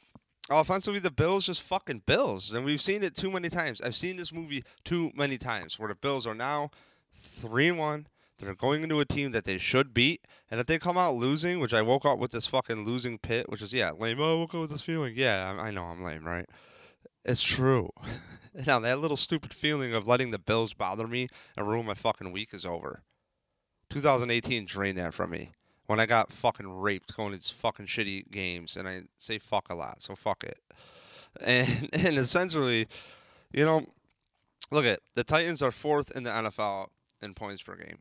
offensively, 0.49 0.99
the 0.99 1.11
Bills 1.11 1.45
just 1.45 1.61
fucking 1.61 2.03
Bills, 2.05 2.51
and 2.51 2.65
we've 2.65 2.81
seen 2.81 3.03
it 3.03 3.15
too 3.15 3.31
many 3.31 3.49
times. 3.49 3.81
I've 3.81 3.95
seen 3.95 4.17
this 4.17 4.33
movie 4.33 4.63
too 4.83 5.11
many 5.15 5.37
times 5.37 5.79
where 5.79 5.89
the 5.89 5.95
Bills 5.95 6.27
are 6.27 6.35
now 6.35 6.69
three 7.11 7.69
and 7.69 7.79
one. 7.79 8.07
They're 8.37 8.53
going 8.53 8.83
into 8.83 8.99
a 8.99 9.05
team 9.05 9.31
that 9.31 9.45
they 9.45 9.57
should 9.57 9.93
beat, 9.93 10.25
and 10.51 10.59
if 10.59 10.67
they 10.67 10.77
come 10.77 10.97
out 10.97 11.15
losing, 11.15 11.59
which 11.59 11.73
I 11.73 11.81
woke 11.81 12.05
up 12.05 12.19
with 12.19 12.31
this 12.31 12.47
fucking 12.47 12.83
losing 12.83 13.17
pit, 13.17 13.49
which 13.49 13.61
is 13.61 13.73
yeah 13.73 13.91
lame. 13.91 14.19
Oh, 14.19 14.35
I 14.35 14.39
woke 14.39 14.53
up 14.53 14.61
with 14.61 14.71
this 14.71 14.83
feeling. 14.83 15.13
Yeah, 15.15 15.55
I, 15.57 15.67
I 15.67 15.71
know 15.71 15.85
I'm 15.85 16.03
lame, 16.03 16.25
right? 16.25 16.47
It's 17.25 17.43
true. 17.43 17.89
now 18.67 18.79
that 18.79 18.99
little 18.99 19.17
stupid 19.17 19.53
feeling 19.53 19.93
of 19.93 20.07
letting 20.07 20.31
the 20.31 20.39
Bills 20.39 20.73
bother 20.73 21.07
me 21.07 21.27
and 21.57 21.67
ruin 21.67 21.85
my 21.85 21.95
fucking 21.95 22.31
week 22.31 22.53
is 22.53 22.65
over. 22.65 23.01
2018 23.89 24.65
drained 24.65 24.97
that 24.97 25.13
from 25.13 25.31
me 25.31 25.51
when 25.87 25.99
I 25.99 26.05
got 26.05 26.31
fucking 26.31 26.69
raped 26.79 27.15
going 27.15 27.31
to 27.31 27.37
these 27.37 27.49
fucking 27.49 27.87
shitty 27.87 28.31
games, 28.31 28.75
and 28.75 28.87
I 28.87 29.03
say 29.17 29.37
fuck 29.37 29.69
a 29.69 29.75
lot, 29.75 30.01
so 30.01 30.15
fuck 30.15 30.43
it. 30.43 30.59
And 31.45 31.89
and 31.91 32.17
essentially, 32.17 32.87
you 33.51 33.65
know, 33.65 33.85
look 34.71 34.85
at 34.85 35.01
the 35.15 35.23
Titans 35.25 35.61
are 35.61 35.69
fourth 35.69 36.15
in 36.15 36.23
the 36.23 36.29
NFL 36.29 36.87
in 37.21 37.33
points 37.33 37.61
per 37.61 37.75
game. 37.75 37.97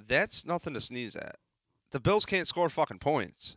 That's 0.00 0.46
nothing 0.46 0.72
to 0.72 0.80
sneeze 0.80 1.16
at. 1.16 1.36
The 1.92 2.00
Bills 2.00 2.24
can't 2.24 2.48
score 2.48 2.70
fucking 2.70 3.00
points. 3.00 3.56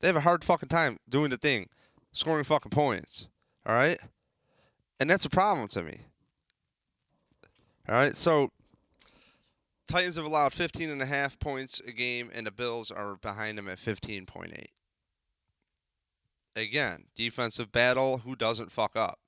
They 0.00 0.06
have 0.06 0.14
a 0.14 0.20
hard 0.20 0.44
fucking 0.44 0.68
time 0.68 0.98
doing 1.08 1.30
the 1.30 1.36
thing, 1.36 1.68
scoring 2.12 2.44
fucking 2.44 2.70
points. 2.70 3.28
All 3.66 3.74
right? 3.74 3.98
And 5.00 5.10
that's 5.10 5.24
a 5.24 5.30
problem 5.30 5.68
to 5.68 5.82
me. 5.82 5.98
All 7.88 7.94
right? 7.94 8.16
So 8.16 8.50
Titans 9.88 10.16
have 10.16 10.24
allowed 10.24 10.52
15 10.52 10.90
and 10.90 11.02
a 11.02 11.06
half 11.06 11.38
points 11.38 11.80
a 11.80 11.92
game 11.92 12.30
and 12.34 12.46
the 12.46 12.50
Bills 12.50 12.90
are 12.90 13.16
behind 13.16 13.58
them 13.58 13.68
at 13.68 13.78
15.8. 13.78 14.66
Again, 16.54 17.04
defensive 17.14 17.72
battle, 17.72 18.18
who 18.18 18.36
doesn't 18.36 18.72
fuck 18.72 18.94
up? 18.94 19.18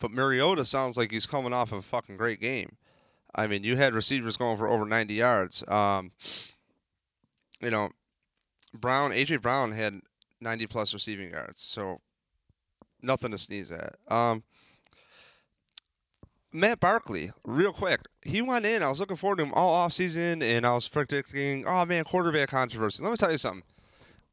But 0.00 0.10
Mariota 0.10 0.64
sounds 0.64 0.96
like 0.96 1.12
he's 1.12 1.26
coming 1.26 1.52
off 1.52 1.72
of 1.72 1.78
a 1.78 1.82
fucking 1.82 2.16
great 2.16 2.40
game. 2.40 2.76
I 3.34 3.46
mean, 3.46 3.64
you 3.64 3.76
had 3.76 3.94
receivers 3.94 4.36
going 4.36 4.56
for 4.56 4.68
over 4.68 4.84
90 4.84 5.14
yards. 5.14 5.66
Um, 5.68 6.12
you 7.60 7.70
know, 7.70 7.90
Brown, 8.72 9.12
AJ 9.12 9.40
Brown 9.40 9.72
had 9.72 10.00
90 10.40 10.66
plus 10.66 10.92
receiving 10.92 11.30
yards, 11.30 11.62
so 11.62 12.00
nothing 13.04 13.30
to 13.30 13.38
sneeze 13.38 13.70
at. 13.70 13.96
Um, 14.08 14.42
Matt 16.52 16.78
Barkley, 16.78 17.32
real 17.44 17.72
quick, 17.72 18.00
he 18.24 18.40
went 18.40 18.64
in. 18.64 18.82
I 18.82 18.88
was 18.88 19.00
looking 19.00 19.16
forward 19.16 19.38
to 19.38 19.44
him 19.44 19.52
all 19.54 19.86
offseason, 19.86 20.42
and 20.42 20.64
I 20.64 20.74
was 20.74 20.88
predicting, 20.88 21.64
oh 21.66 21.84
man, 21.84 22.04
quarterback 22.04 22.48
controversy. 22.48 23.02
Let 23.02 23.10
me 23.10 23.16
tell 23.16 23.32
you 23.32 23.38
something. 23.38 23.64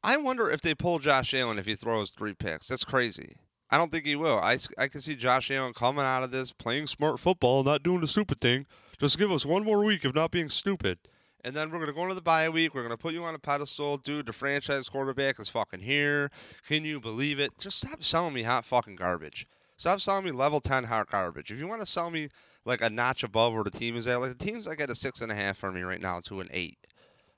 I 0.04 0.18
wonder 0.18 0.50
if 0.50 0.62
they 0.62 0.76
pull 0.76 1.00
Josh 1.00 1.34
Allen 1.34 1.60
if 1.60 1.66
he 1.66 1.76
throws 1.76 2.12
three 2.12 2.34
picks. 2.34 2.68
That's 2.68 2.86
crazy. 2.86 3.36
I 3.72 3.78
don't 3.78 3.92
think 3.92 4.06
he 4.06 4.16
will. 4.16 4.40
I, 4.40 4.58
I 4.78 4.88
can 4.88 5.02
see 5.02 5.16
Josh 5.16 5.50
Allen 5.50 5.74
coming 5.74 6.06
out 6.06 6.24
of 6.24 6.32
this, 6.32 6.52
playing 6.52 6.88
smart 6.88 7.20
football, 7.20 7.64
not 7.64 7.84
doing 7.84 8.02
the 8.02 8.08
stupid 8.08 8.42
thing. 8.42 8.66
Just 9.00 9.18
give 9.18 9.32
us 9.32 9.46
one 9.46 9.64
more 9.64 9.84
week 9.84 10.04
of 10.06 10.14
not 10.14 10.30
being 10.32 10.50
stupid. 10.50 11.00
And 11.44 11.56
then 11.56 11.72
we're 11.72 11.78
going 11.78 11.88
to 11.88 11.94
go 11.94 12.04
into 12.04 12.16
the 12.16 12.22
bye 12.22 12.50
week. 12.50 12.76
We're 12.76 12.84
going 12.84 12.92
to 12.92 12.98
put 12.98 13.14
you 13.14 13.24
on 13.24 13.34
a 13.34 13.40
pedestal. 13.40 13.98
Dude, 13.98 14.28
the 14.28 14.34
franchise 14.34 14.90
quarterback 14.90 15.40
is 15.40 15.50
fucking 15.50 15.80
here. 15.80 16.30
Can 16.68 16.86
you 16.86 17.00
believe 17.00 17.40
it? 17.40 17.58
Just 17.58 17.78
stop 17.78 18.04
selling 18.04 18.34
me 18.34 18.44
hot 18.44 18.66
fucking 18.66 18.96
garbage. 18.96 19.48
Stop 19.78 20.00
selling 20.00 20.26
me 20.26 20.32
level 20.32 20.60
10 20.60 20.84
hot 20.84 21.10
garbage. 21.10 21.52
If 21.52 21.60
you 21.60 21.68
want 21.68 21.82
to 21.82 21.88
sell 21.88 22.12
me 22.12 22.28
like 22.64 22.82
a 22.82 22.90
notch 22.90 23.24
above 23.24 23.54
where 23.54 23.64
the 23.64 23.72
team 23.72 23.98
is 23.98 24.08
at, 24.08 24.22
like 24.22 24.38
the 24.38 24.46
team's 24.46 24.68
like 24.68 24.80
at 24.80 24.92
a 24.92 24.94
6.5 24.94 25.56
for 25.56 25.72
me 25.72 25.82
right 25.82 26.02
now 26.02 26.20
to 26.22 26.40
an 26.40 26.50
8. 26.52 26.78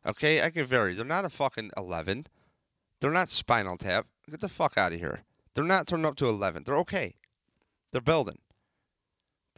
Okay? 0.05 0.41
I 0.41 0.49
can 0.49 0.65
vary. 0.65 0.93
They're 0.93 1.05
not 1.05 1.25
a 1.25 1.29
fucking 1.29 1.71
11. 1.77 2.27
They're 2.99 3.11
not 3.11 3.29
spinal 3.29 3.77
tap. 3.77 4.07
Get 4.29 4.41
the 4.41 4.49
fuck 4.49 4.77
out 4.77 4.93
of 4.93 4.99
here. 4.99 5.21
They're 5.53 5.63
not 5.63 5.87
turned 5.87 6.05
up 6.05 6.17
to 6.17 6.27
11. 6.27 6.63
They're 6.65 6.77
okay. 6.79 7.15
They're 7.91 8.01
building. 8.01 8.39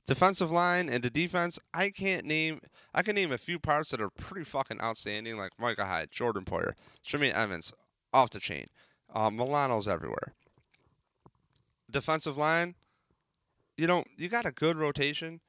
Defensive 0.06 0.52
line 0.52 0.88
and 0.88 1.04
the 1.04 1.10
defense, 1.10 1.60
I 1.74 1.90
can't 1.90 2.26
name. 2.26 2.60
I 2.94 3.02
can 3.02 3.16
name 3.16 3.32
a 3.32 3.38
few 3.38 3.58
parts 3.58 3.90
that 3.90 4.00
are 4.02 4.10
pretty 4.10 4.46
fucking 4.46 4.80
outstanding, 4.80 5.38
like 5.38 5.52
Micah 5.60 5.86
Hyde, 5.86 6.12
Jordan 6.12 6.46
Poyer, 6.46 6.74
Jimmy 7.04 7.32
Evans, 7.32 7.74
off 8.14 8.30
the 8.30 8.40
chain. 8.40 8.68
Uh, 9.14 9.30
Milano's 9.30 9.88
everywhere. 9.88 10.34
Defensive 11.90 12.38
line, 12.38 12.76
you 13.78 13.88
know, 13.88 14.04
you 14.18 14.30
got 14.30 14.46
a 14.46 14.52
good 14.52 14.78
rotation. 14.78 15.42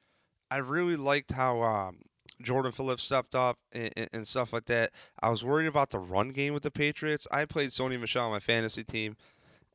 I 0.51 0.59
really 0.59 0.97
liked 0.97 1.33
how 1.33 1.63
um, 1.63 1.99
Jordan 2.43 2.73
Phillips 2.73 3.03
stepped 3.03 3.35
up 3.35 3.59
and, 3.73 3.91
and, 3.97 4.09
and, 4.13 4.27
stuff 4.27 4.53
like 4.53 4.67
that. 4.67 4.93
I 5.21 5.31
was 5.31 5.45
worried 5.45 5.67
about 5.67 5.91
the 5.91 5.99
run 5.99 6.31
game 6.31 6.55
with 6.55 6.63
the 6.63 6.71
Patriots. 6.71 7.27
I 7.31 7.45
played 7.45 7.71
Sony 7.71 7.99
Michel 7.99 8.27
on 8.27 8.33
my 8.33 8.39
fantasy 8.39 8.85
team 8.85 9.17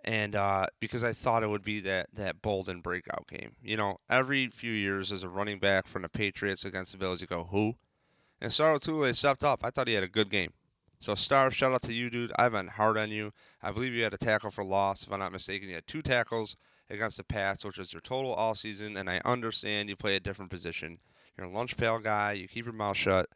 and 0.04 0.36
uh, 0.36 0.66
because 0.80 1.04
I 1.04 1.14
thought 1.14 1.44
it 1.44 1.50
would 1.50 1.64
be 1.64 1.80
that 1.82 2.08
that 2.14 2.42
bold 2.42 2.70
and 2.70 2.82
breakout 2.82 3.28
game. 3.28 3.56
You 3.64 3.78
know, 3.78 3.98
every 4.10 4.48
few 4.48 4.72
years 4.72 5.12
as 5.12 5.24
a 5.24 5.30
running 5.30 5.60
back 5.60 5.88
from 5.88 6.02
the 6.02 6.10
Patriots 6.10 6.66
against 6.66 6.92
the 6.92 6.98
Bills, 6.98 7.22
you 7.22 7.28
go 7.28 7.46
who? 7.46 7.76
And 8.40 8.52
Star 8.52 8.80
Tule 8.80 9.14
stepped 9.14 9.44
up. 9.44 9.64
I 9.64 9.70
thought 9.70 9.88
he 9.88 9.94
had 9.94 10.04
a 10.04 10.10
good 10.10 10.30
game. 10.30 10.52
So 11.00 11.16
Star, 11.16 11.52
shout 11.52 11.74
out 11.74 11.82
to 11.84 11.94
you, 11.94 12.10
dude. 12.10 12.32
I've 12.38 12.52
been 12.52 12.68
hard 12.68 12.98
on 12.98 13.12
you. 13.12 13.32
I 13.62 13.72
believe 13.72 13.94
you 13.94 14.04
had 14.04 14.14
a 14.14 14.18
tackle 14.18 14.52
for 14.52 14.64
loss, 14.64 15.06
if 15.06 15.14
I'm 15.14 15.20
not 15.20 15.32
mistaken. 15.32 15.70
You 15.70 15.76
had 15.76 15.88
two 15.88 16.02
tackles 16.02 16.56
against 16.90 17.18
the 17.18 17.24
Pats, 17.24 17.64
which 17.64 17.78
was 17.78 17.94
your 17.94 18.02
total 18.02 18.34
all 18.34 18.56
season. 18.56 18.98
And 18.98 19.10
I 19.10 19.22
understand 19.26 19.90
you 19.90 19.96
play 19.96 20.16
a 20.16 20.20
different 20.20 20.52
position. 20.52 21.00
You're 21.38 21.48
a 21.48 21.52
lunch 21.52 21.78
pail 21.78 22.00
guy. 22.00 22.34
You 22.34 22.48
keep 22.48 22.66
your 22.66 22.74
mouth 22.74 22.98
shut. 22.98 23.30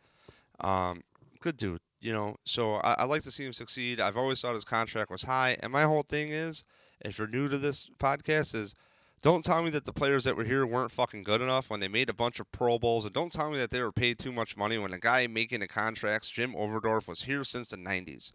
Um, 0.60 1.02
good 1.40 1.58
dude 1.58 1.82
you 2.06 2.14
know, 2.14 2.36
so 2.46 2.76
I, 2.76 2.98
I, 3.00 3.06
like 3.06 3.24
to 3.24 3.32
see 3.32 3.44
him 3.44 3.52
succeed. 3.52 4.00
I've 4.00 4.16
always 4.16 4.40
thought 4.40 4.54
his 4.54 4.64
contract 4.64 5.10
was 5.10 5.24
high, 5.24 5.58
and 5.62 5.74
my 5.74 5.86
whole 5.86 6.04
thing 6.04 6.30
is, 6.30 6.64
if 7.02 7.18
you're 7.18 7.28
new 7.28 7.50
to 7.50 7.58
this 7.58 7.90
podcast, 7.98 8.54
is 8.54 8.76
don't 9.24 9.44
tell 9.44 9.64
me 9.64 9.72
that 9.72 9.86
the 9.86 9.92
players 9.92 10.24
that 10.26 10.38
were 10.38 10.44
here 10.44 10.68
weren't 10.68 10.92
fucking 10.92 11.24
good 11.24 11.42
enough 11.42 11.72
when 11.72 11.80
they 11.80 11.88
made 11.88 12.12
a 12.12 12.14
bunch 12.14 12.40
of 12.40 12.52
Pro 12.52 12.78
Bowls, 12.78 13.06
and 13.06 13.14
don't 13.16 13.34
tell 13.34 13.50
me 13.50 13.58
that 13.58 13.72
they 13.72 13.82
were 13.82 13.92
paid 13.92 14.20
too 14.20 14.32
much 14.32 14.56
money 14.56 14.78
when 14.78 14.92
the 14.92 15.00
guy 15.00 15.26
making 15.26 15.62
the 15.62 15.68
contracts, 15.68 16.30
Jim 16.30 16.54
Overdorf, 16.54 17.08
was 17.08 17.24
here 17.24 17.44
since 17.44 17.70
the 17.70 17.78
'90s. 17.78 18.32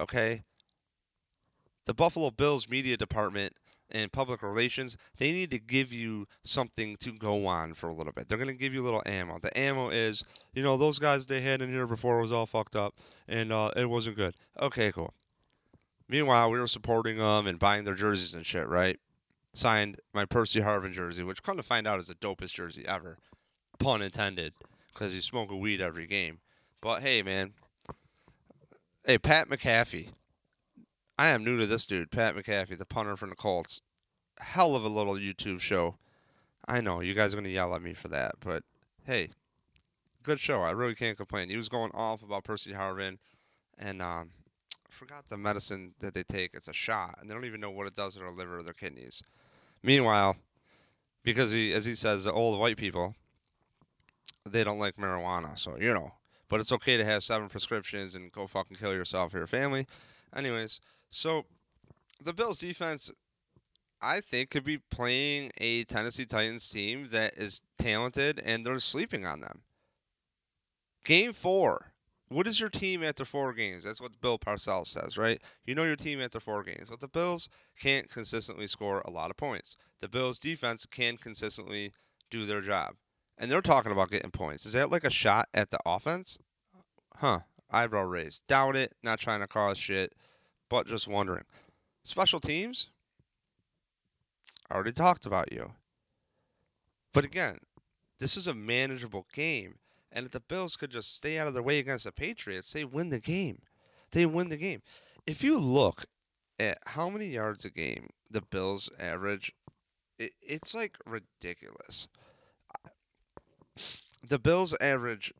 Okay, 0.00 0.40
the 1.84 1.92
Buffalo 1.92 2.30
Bills 2.30 2.66
media 2.70 2.96
department 2.96 3.52
and 3.92 4.10
public 4.10 4.42
relations, 4.42 4.96
they 5.18 5.30
need 5.30 5.50
to 5.50 5.58
give 5.58 5.92
you 5.92 6.26
something 6.42 6.96
to 6.96 7.12
go 7.12 7.46
on 7.46 7.74
for 7.74 7.88
a 7.88 7.92
little 7.92 8.12
bit. 8.12 8.28
They're 8.28 8.38
going 8.38 8.48
to 8.48 8.54
give 8.54 8.74
you 8.74 8.82
a 8.82 8.86
little 8.86 9.02
ammo. 9.06 9.38
The 9.38 9.56
ammo 9.56 9.90
is, 9.90 10.24
you 10.54 10.62
know, 10.62 10.76
those 10.76 10.98
guys 10.98 11.26
they 11.26 11.42
had 11.42 11.62
in 11.62 11.70
here 11.70 11.86
before 11.86 12.20
was 12.20 12.32
all 12.32 12.46
fucked 12.46 12.74
up 12.74 12.94
and 13.28 13.52
uh, 13.52 13.70
it 13.76 13.88
wasn't 13.88 14.16
good. 14.16 14.34
Okay, 14.60 14.90
cool. 14.90 15.14
Meanwhile, 16.08 16.50
we 16.50 16.58
were 16.58 16.66
supporting 16.66 17.18
them 17.18 17.46
and 17.46 17.58
buying 17.58 17.84
their 17.84 17.94
jerseys 17.94 18.34
and 18.34 18.44
shit, 18.44 18.66
right? 18.68 18.98
Signed 19.54 19.98
my 20.12 20.24
Percy 20.24 20.60
Harvin 20.60 20.92
jersey, 20.92 21.22
which 21.22 21.42
come 21.42 21.56
to 21.56 21.62
find 21.62 21.86
out 21.86 22.00
is 22.00 22.08
the 22.08 22.14
dopest 22.14 22.54
jersey 22.54 22.84
ever. 22.86 23.18
Pun 23.78 24.02
intended, 24.02 24.54
because 24.92 25.12
he's 25.12 25.24
smoking 25.24 25.60
weed 25.60 25.80
every 25.80 26.06
game. 26.06 26.38
But 26.80 27.02
hey, 27.02 27.22
man. 27.22 27.52
Hey, 29.04 29.18
Pat 29.18 29.48
McAfee. 29.48 30.08
I 31.18 31.28
am 31.28 31.44
new 31.44 31.58
to 31.58 31.66
this 31.66 31.86
dude, 31.86 32.10
Pat 32.10 32.34
McAfee, 32.34 32.78
the 32.78 32.86
punter 32.86 33.16
from 33.16 33.30
the 33.30 33.36
Colts. 33.36 33.80
Hell 34.40 34.74
of 34.74 34.84
a 34.84 34.88
little 34.88 35.14
YouTube 35.14 35.60
show. 35.60 35.96
I 36.66 36.80
know 36.80 37.00
you 37.00 37.14
guys 37.14 37.32
are 37.32 37.36
gonna 37.36 37.48
yell 37.48 37.74
at 37.74 37.82
me 37.82 37.92
for 37.92 38.08
that, 38.08 38.36
but 38.40 38.62
hey, 39.04 39.28
good 40.22 40.40
show. 40.40 40.62
I 40.62 40.70
really 40.70 40.94
can't 40.94 41.16
complain. 41.16 41.50
He 41.50 41.56
was 41.56 41.68
going 41.68 41.90
off 41.92 42.22
about 42.22 42.44
Percy 42.44 42.72
Harvin, 42.72 43.18
and 43.78 44.00
um, 44.00 44.30
forgot 44.88 45.26
the 45.28 45.36
medicine 45.36 45.94
that 46.00 46.14
they 46.14 46.22
take. 46.22 46.54
It's 46.54 46.68
a 46.68 46.72
shot, 46.72 47.18
and 47.20 47.28
they 47.28 47.34
don't 47.34 47.44
even 47.44 47.60
know 47.60 47.70
what 47.70 47.86
it 47.86 47.94
does 47.94 48.14
to 48.14 48.20
their 48.20 48.30
liver 48.30 48.58
or 48.58 48.62
their 48.62 48.72
kidneys. 48.72 49.22
Meanwhile, 49.82 50.36
because 51.22 51.52
he, 51.52 51.72
as 51.72 51.84
he 51.84 51.94
says, 51.94 52.24
the 52.24 52.32
old 52.32 52.58
white 52.58 52.76
people, 52.76 53.14
they 54.48 54.64
don't 54.64 54.78
like 54.78 54.96
marijuana, 54.96 55.58
so 55.58 55.76
you 55.78 55.92
know. 55.92 56.12
But 56.48 56.60
it's 56.60 56.72
okay 56.72 56.96
to 56.96 57.04
have 57.04 57.24
seven 57.24 57.48
prescriptions 57.48 58.14
and 58.14 58.30
go 58.30 58.46
fucking 58.46 58.76
kill 58.76 58.92
yourself 58.92 59.34
or 59.34 59.38
your 59.38 59.46
family. 59.46 59.86
Anyways, 60.34 60.80
so 61.12 61.44
the 62.24 62.32
Bills 62.32 62.58
defense, 62.58 63.12
I 64.00 64.20
think, 64.20 64.48
could 64.50 64.64
be 64.64 64.78
playing 64.78 65.52
a 65.58 65.84
Tennessee 65.84 66.24
Titans 66.24 66.68
team 66.68 67.08
that 67.10 67.34
is 67.34 67.60
talented 67.78 68.40
and 68.42 68.64
they're 68.64 68.80
sleeping 68.80 69.26
on 69.26 69.42
them. 69.42 69.60
Game 71.04 71.34
four. 71.34 71.92
What 72.28 72.46
is 72.46 72.60
your 72.60 72.70
team 72.70 73.04
after 73.04 73.26
four 73.26 73.52
games? 73.52 73.84
That's 73.84 74.00
what 74.00 74.22
Bill 74.22 74.38
Parcells 74.38 74.86
says, 74.86 75.18
right? 75.18 75.38
You 75.66 75.74
know 75.74 75.84
your 75.84 75.96
team 75.96 76.18
after 76.18 76.40
four 76.40 76.62
games. 76.62 76.88
But 76.88 77.00
the 77.00 77.08
Bills 77.08 77.50
can't 77.78 78.08
consistently 78.08 78.66
score 78.66 79.02
a 79.04 79.10
lot 79.10 79.30
of 79.30 79.36
points. 79.36 79.76
The 80.00 80.08
Bills 80.08 80.38
defense 80.38 80.86
can 80.86 81.18
consistently 81.18 81.92
do 82.30 82.46
their 82.46 82.62
job. 82.62 82.94
And 83.36 83.50
they're 83.50 83.60
talking 83.60 83.92
about 83.92 84.10
getting 84.10 84.30
points. 84.30 84.64
Is 84.64 84.72
that 84.72 84.90
like 84.90 85.04
a 85.04 85.10
shot 85.10 85.50
at 85.52 85.68
the 85.68 85.78
offense? 85.84 86.38
Huh. 87.16 87.40
Eyebrow 87.70 88.04
raised. 88.04 88.46
Doubt 88.46 88.76
it. 88.76 88.94
Not 89.02 89.18
trying 89.18 89.40
to 89.40 89.46
cause 89.46 89.76
shit 89.76 90.14
but 90.72 90.86
just 90.86 91.06
wondering. 91.06 91.44
Special 92.02 92.40
teams, 92.40 92.88
I 94.70 94.74
already 94.74 94.92
talked 94.92 95.26
about 95.26 95.52
you. 95.52 95.72
But 97.12 97.26
again, 97.26 97.58
this 98.18 98.38
is 98.38 98.46
a 98.46 98.54
manageable 98.54 99.26
game. 99.34 99.74
And 100.10 100.24
if 100.24 100.32
the 100.32 100.40
Bills 100.40 100.76
could 100.76 100.90
just 100.90 101.14
stay 101.14 101.38
out 101.38 101.46
of 101.46 101.52
their 101.52 101.62
way 101.62 101.78
against 101.78 102.04
the 102.04 102.12
Patriots, 102.12 102.72
they 102.72 102.86
win 102.86 103.10
the 103.10 103.20
game. 103.20 103.60
They 104.12 104.24
win 104.24 104.48
the 104.48 104.56
game. 104.56 104.80
If 105.26 105.44
you 105.44 105.58
look 105.58 106.06
at 106.58 106.78
how 106.86 107.10
many 107.10 107.26
yards 107.26 107.66
a 107.66 107.70
game 107.70 108.08
the 108.30 108.40
Bills 108.40 108.88
average, 108.98 109.52
it, 110.18 110.32
it's 110.40 110.74
like 110.74 110.96
ridiculous. 111.04 112.08
The 114.26 114.38
Bills 114.38 114.74
average 114.80 115.34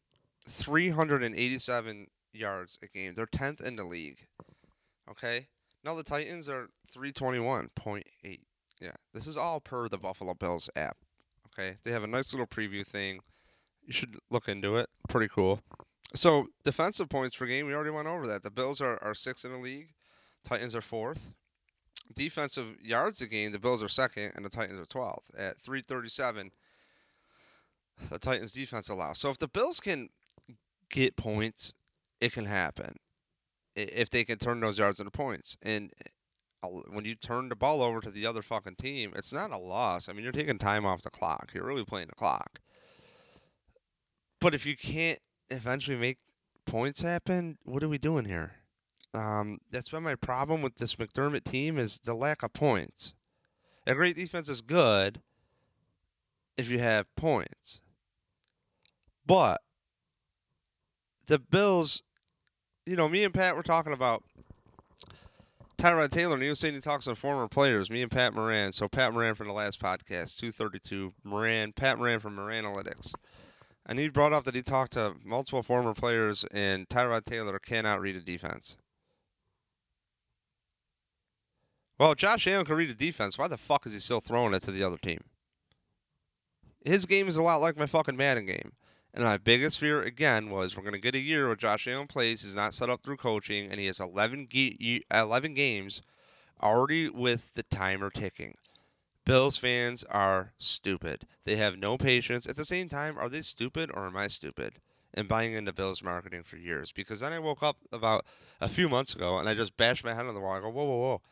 387 0.46 2.08
yards 2.34 2.78
a 2.82 2.86
game. 2.86 3.14
They're 3.14 3.24
10th 3.24 3.66
in 3.66 3.76
the 3.76 3.84
league. 3.84 4.26
Okay. 5.10 5.46
Now 5.84 5.94
the 5.94 6.04
Titans 6.04 6.48
are 6.48 6.68
321.8. 6.96 8.04
Yeah. 8.80 8.90
This 9.12 9.26
is 9.26 9.36
all 9.36 9.60
per 9.60 9.88
the 9.88 9.98
Buffalo 9.98 10.34
Bills 10.34 10.70
app. 10.76 10.96
Okay. 11.46 11.76
They 11.84 11.90
have 11.92 12.04
a 12.04 12.08
nice 12.08 12.32
little 12.32 12.46
preview 12.46 12.86
thing. 12.86 13.20
You 13.84 13.92
should 13.92 14.16
look 14.30 14.48
into 14.48 14.76
it. 14.76 14.88
Pretty 15.08 15.28
cool. 15.28 15.60
So 16.14 16.48
defensive 16.62 17.08
points 17.08 17.34
per 17.34 17.46
game, 17.46 17.66
we 17.66 17.74
already 17.74 17.90
went 17.90 18.08
over 18.08 18.26
that. 18.26 18.42
The 18.42 18.50
Bills 18.50 18.80
are, 18.80 19.02
are 19.02 19.14
sixth 19.14 19.44
in 19.44 19.52
the 19.52 19.58
league. 19.58 19.88
Titans 20.44 20.74
are 20.74 20.82
fourth. 20.82 21.32
Defensive 22.14 22.76
yards 22.80 23.20
a 23.20 23.26
game, 23.26 23.52
the 23.52 23.58
Bills 23.58 23.82
are 23.82 23.88
second, 23.88 24.32
and 24.34 24.44
the 24.44 24.50
Titans 24.50 24.78
are 24.78 24.86
twelfth 24.86 25.30
at 25.38 25.56
337 25.58 26.50
the 28.10 28.18
Titans 28.18 28.52
defense 28.52 28.88
allows. 28.88 29.18
So 29.18 29.30
if 29.30 29.38
the 29.38 29.48
Bills 29.48 29.80
can 29.80 30.08
get 30.90 31.16
points, 31.16 31.72
it 32.20 32.32
can 32.32 32.46
happen. 32.46 32.96
If 33.74 34.10
they 34.10 34.24
can 34.24 34.38
turn 34.38 34.60
those 34.60 34.78
yards 34.78 35.00
into 35.00 35.10
points. 35.10 35.56
And 35.62 35.92
uh, 36.62 36.68
when 36.90 37.04
you 37.04 37.14
turn 37.14 37.48
the 37.48 37.56
ball 37.56 37.82
over 37.82 38.00
to 38.00 38.10
the 38.10 38.26
other 38.26 38.42
fucking 38.42 38.76
team, 38.76 39.12
it's 39.16 39.32
not 39.32 39.50
a 39.50 39.58
loss. 39.58 40.08
I 40.08 40.12
mean, 40.12 40.22
you're 40.22 40.32
taking 40.32 40.58
time 40.58 40.84
off 40.84 41.02
the 41.02 41.10
clock. 41.10 41.50
You're 41.54 41.66
really 41.66 41.84
playing 41.84 42.08
the 42.08 42.14
clock. 42.14 42.60
But 44.40 44.54
if 44.54 44.66
you 44.66 44.76
can't 44.76 45.20
eventually 45.50 45.96
make 45.96 46.18
points 46.66 47.02
happen, 47.02 47.58
what 47.64 47.82
are 47.82 47.88
we 47.88 47.98
doing 47.98 48.24
here? 48.24 48.54
Um, 49.14 49.58
that's 49.70 49.90
been 49.90 50.02
my 50.02 50.14
problem 50.14 50.62
with 50.62 50.76
this 50.76 50.96
McDermott 50.96 51.44
team 51.44 51.78
is 51.78 52.00
the 52.02 52.14
lack 52.14 52.42
of 52.42 52.52
points. 52.52 53.14
A 53.86 53.94
great 53.94 54.16
defense 54.16 54.48
is 54.48 54.62
good 54.62 55.20
if 56.56 56.70
you 56.70 56.78
have 56.78 57.14
points. 57.16 57.80
But 59.26 59.60
the 61.26 61.38
Bills, 61.38 62.02
you 62.86 62.96
know, 62.96 63.08
me 63.08 63.24
and 63.24 63.32
Pat 63.34 63.56
were 63.56 63.62
talking 63.62 63.92
about 63.92 64.22
Tyrod 65.78 66.10
Taylor, 66.10 66.34
and 66.34 66.42
he 66.42 66.48
was 66.48 66.58
saying 66.58 66.74
he 66.74 66.80
talks 66.80 67.06
to 67.06 67.14
former 67.14 67.48
players, 67.48 67.90
me 67.90 68.02
and 68.02 68.10
Pat 68.10 68.34
Moran. 68.34 68.72
So 68.72 68.88
Pat 68.88 69.12
Moran 69.12 69.34
from 69.34 69.48
the 69.48 69.52
last 69.52 69.80
podcast, 69.80 70.38
232, 70.38 71.12
Moran, 71.24 71.72
Pat 71.72 71.98
Moran 71.98 72.20
from 72.20 72.36
Moran 72.36 72.64
Analytics. 72.64 73.14
And 73.84 73.98
he 73.98 74.08
brought 74.08 74.32
up 74.32 74.44
that 74.44 74.54
he 74.54 74.62
talked 74.62 74.92
to 74.92 75.14
multiple 75.24 75.62
former 75.62 75.92
players, 75.92 76.44
and 76.52 76.88
Tyrod 76.88 77.24
Taylor 77.24 77.58
cannot 77.58 78.00
read 78.00 78.14
a 78.14 78.20
defense. 78.20 78.76
Well, 81.98 82.14
Josh 82.14 82.46
Allen 82.46 82.64
can 82.64 82.76
read 82.76 82.90
a 82.90 82.94
defense. 82.94 83.38
Why 83.38 83.48
the 83.48 83.56
fuck 83.56 83.86
is 83.86 83.92
he 83.92 83.98
still 83.98 84.20
throwing 84.20 84.54
it 84.54 84.62
to 84.62 84.70
the 84.70 84.82
other 84.82 84.96
team? 84.96 85.20
His 86.84 87.06
game 87.06 87.28
is 87.28 87.36
a 87.36 87.42
lot 87.42 87.60
like 87.60 87.76
my 87.76 87.86
fucking 87.86 88.16
Madden 88.16 88.46
game. 88.46 88.72
And 89.14 89.24
my 89.24 89.36
biggest 89.36 89.78
fear, 89.78 90.00
again, 90.02 90.48
was 90.48 90.76
we're 90.76 90.82
going 90.82 90.94
to 90.94 91.00
get 91.00 91.14
a 91.14 91.20
year 91.20 91.46
where 91.46 91.56
Josh 91.56 91.86
Allen 91.86 92.06
plays. 92.06 92.42
He's 92.42 92.56
not 92.56 92.72
set 92.72 92.88
up 92.88 93.02
through 93.02 93.18
coaching, 93.18 93.70
and 93.70 93.78
he 93.78 93.86
has 93.86 94.00
11, 94.00 94.48
ge- 94.50 95.02
11 95.12 95.54
games 95.54 96.00
already 96.62 97.08
with 97.10 97.54
the 97.54 97.62
timer 97.64 98.08
ticking. 98.08 98.56
Bills 99.24 99.56
fans 99.56 100.02
are 100.04 100.52
stupid. 100.58 101.26
They 101.44 101.56
have 101.56 101.76
no 101.76 101.96
patience. 101.96 102.46
At 102.48 102.56
the 102.56 102.64
same 102.64 102.88
time, 102.88 103.16
are 103.18 103.28
they 103.28 103.42
stupid 103.42 103.90
or 103.92 104.06
am 104.06 104.16
I 104.16 104.28
stupid? 104.28 104.80
And 105.14 105.28
buying 105.28 105.52
into 105.52 105.72
Bills 105.72 106.02
marketing 106.02 106.42
for 106.42 106.56
years. 106.56 106.90
Because 106.90 107.20
then 107.20 107.32
I 107.32 107.38
woke 107.38 107.62
up 107.62 107.76
about 107.92 108.24
a 108.60 108.68
few 108.68 108.88
months 108.88 109.14
ago 109.14 109.38
and 109.38 109.48
I 109.48 109.54
just 109.54 109.76
bashed 109.76 110.04
my 110.04 110.14
head 110.14 110.26
on 110.26 110.34
the 110.34 110.40
wall. 110.40 110.56
I 110.56 110.60
go, 110.60 110.70
whoa, 110.70 110.84
whoa, 110.84 110.96
whoa. 110.96 111.22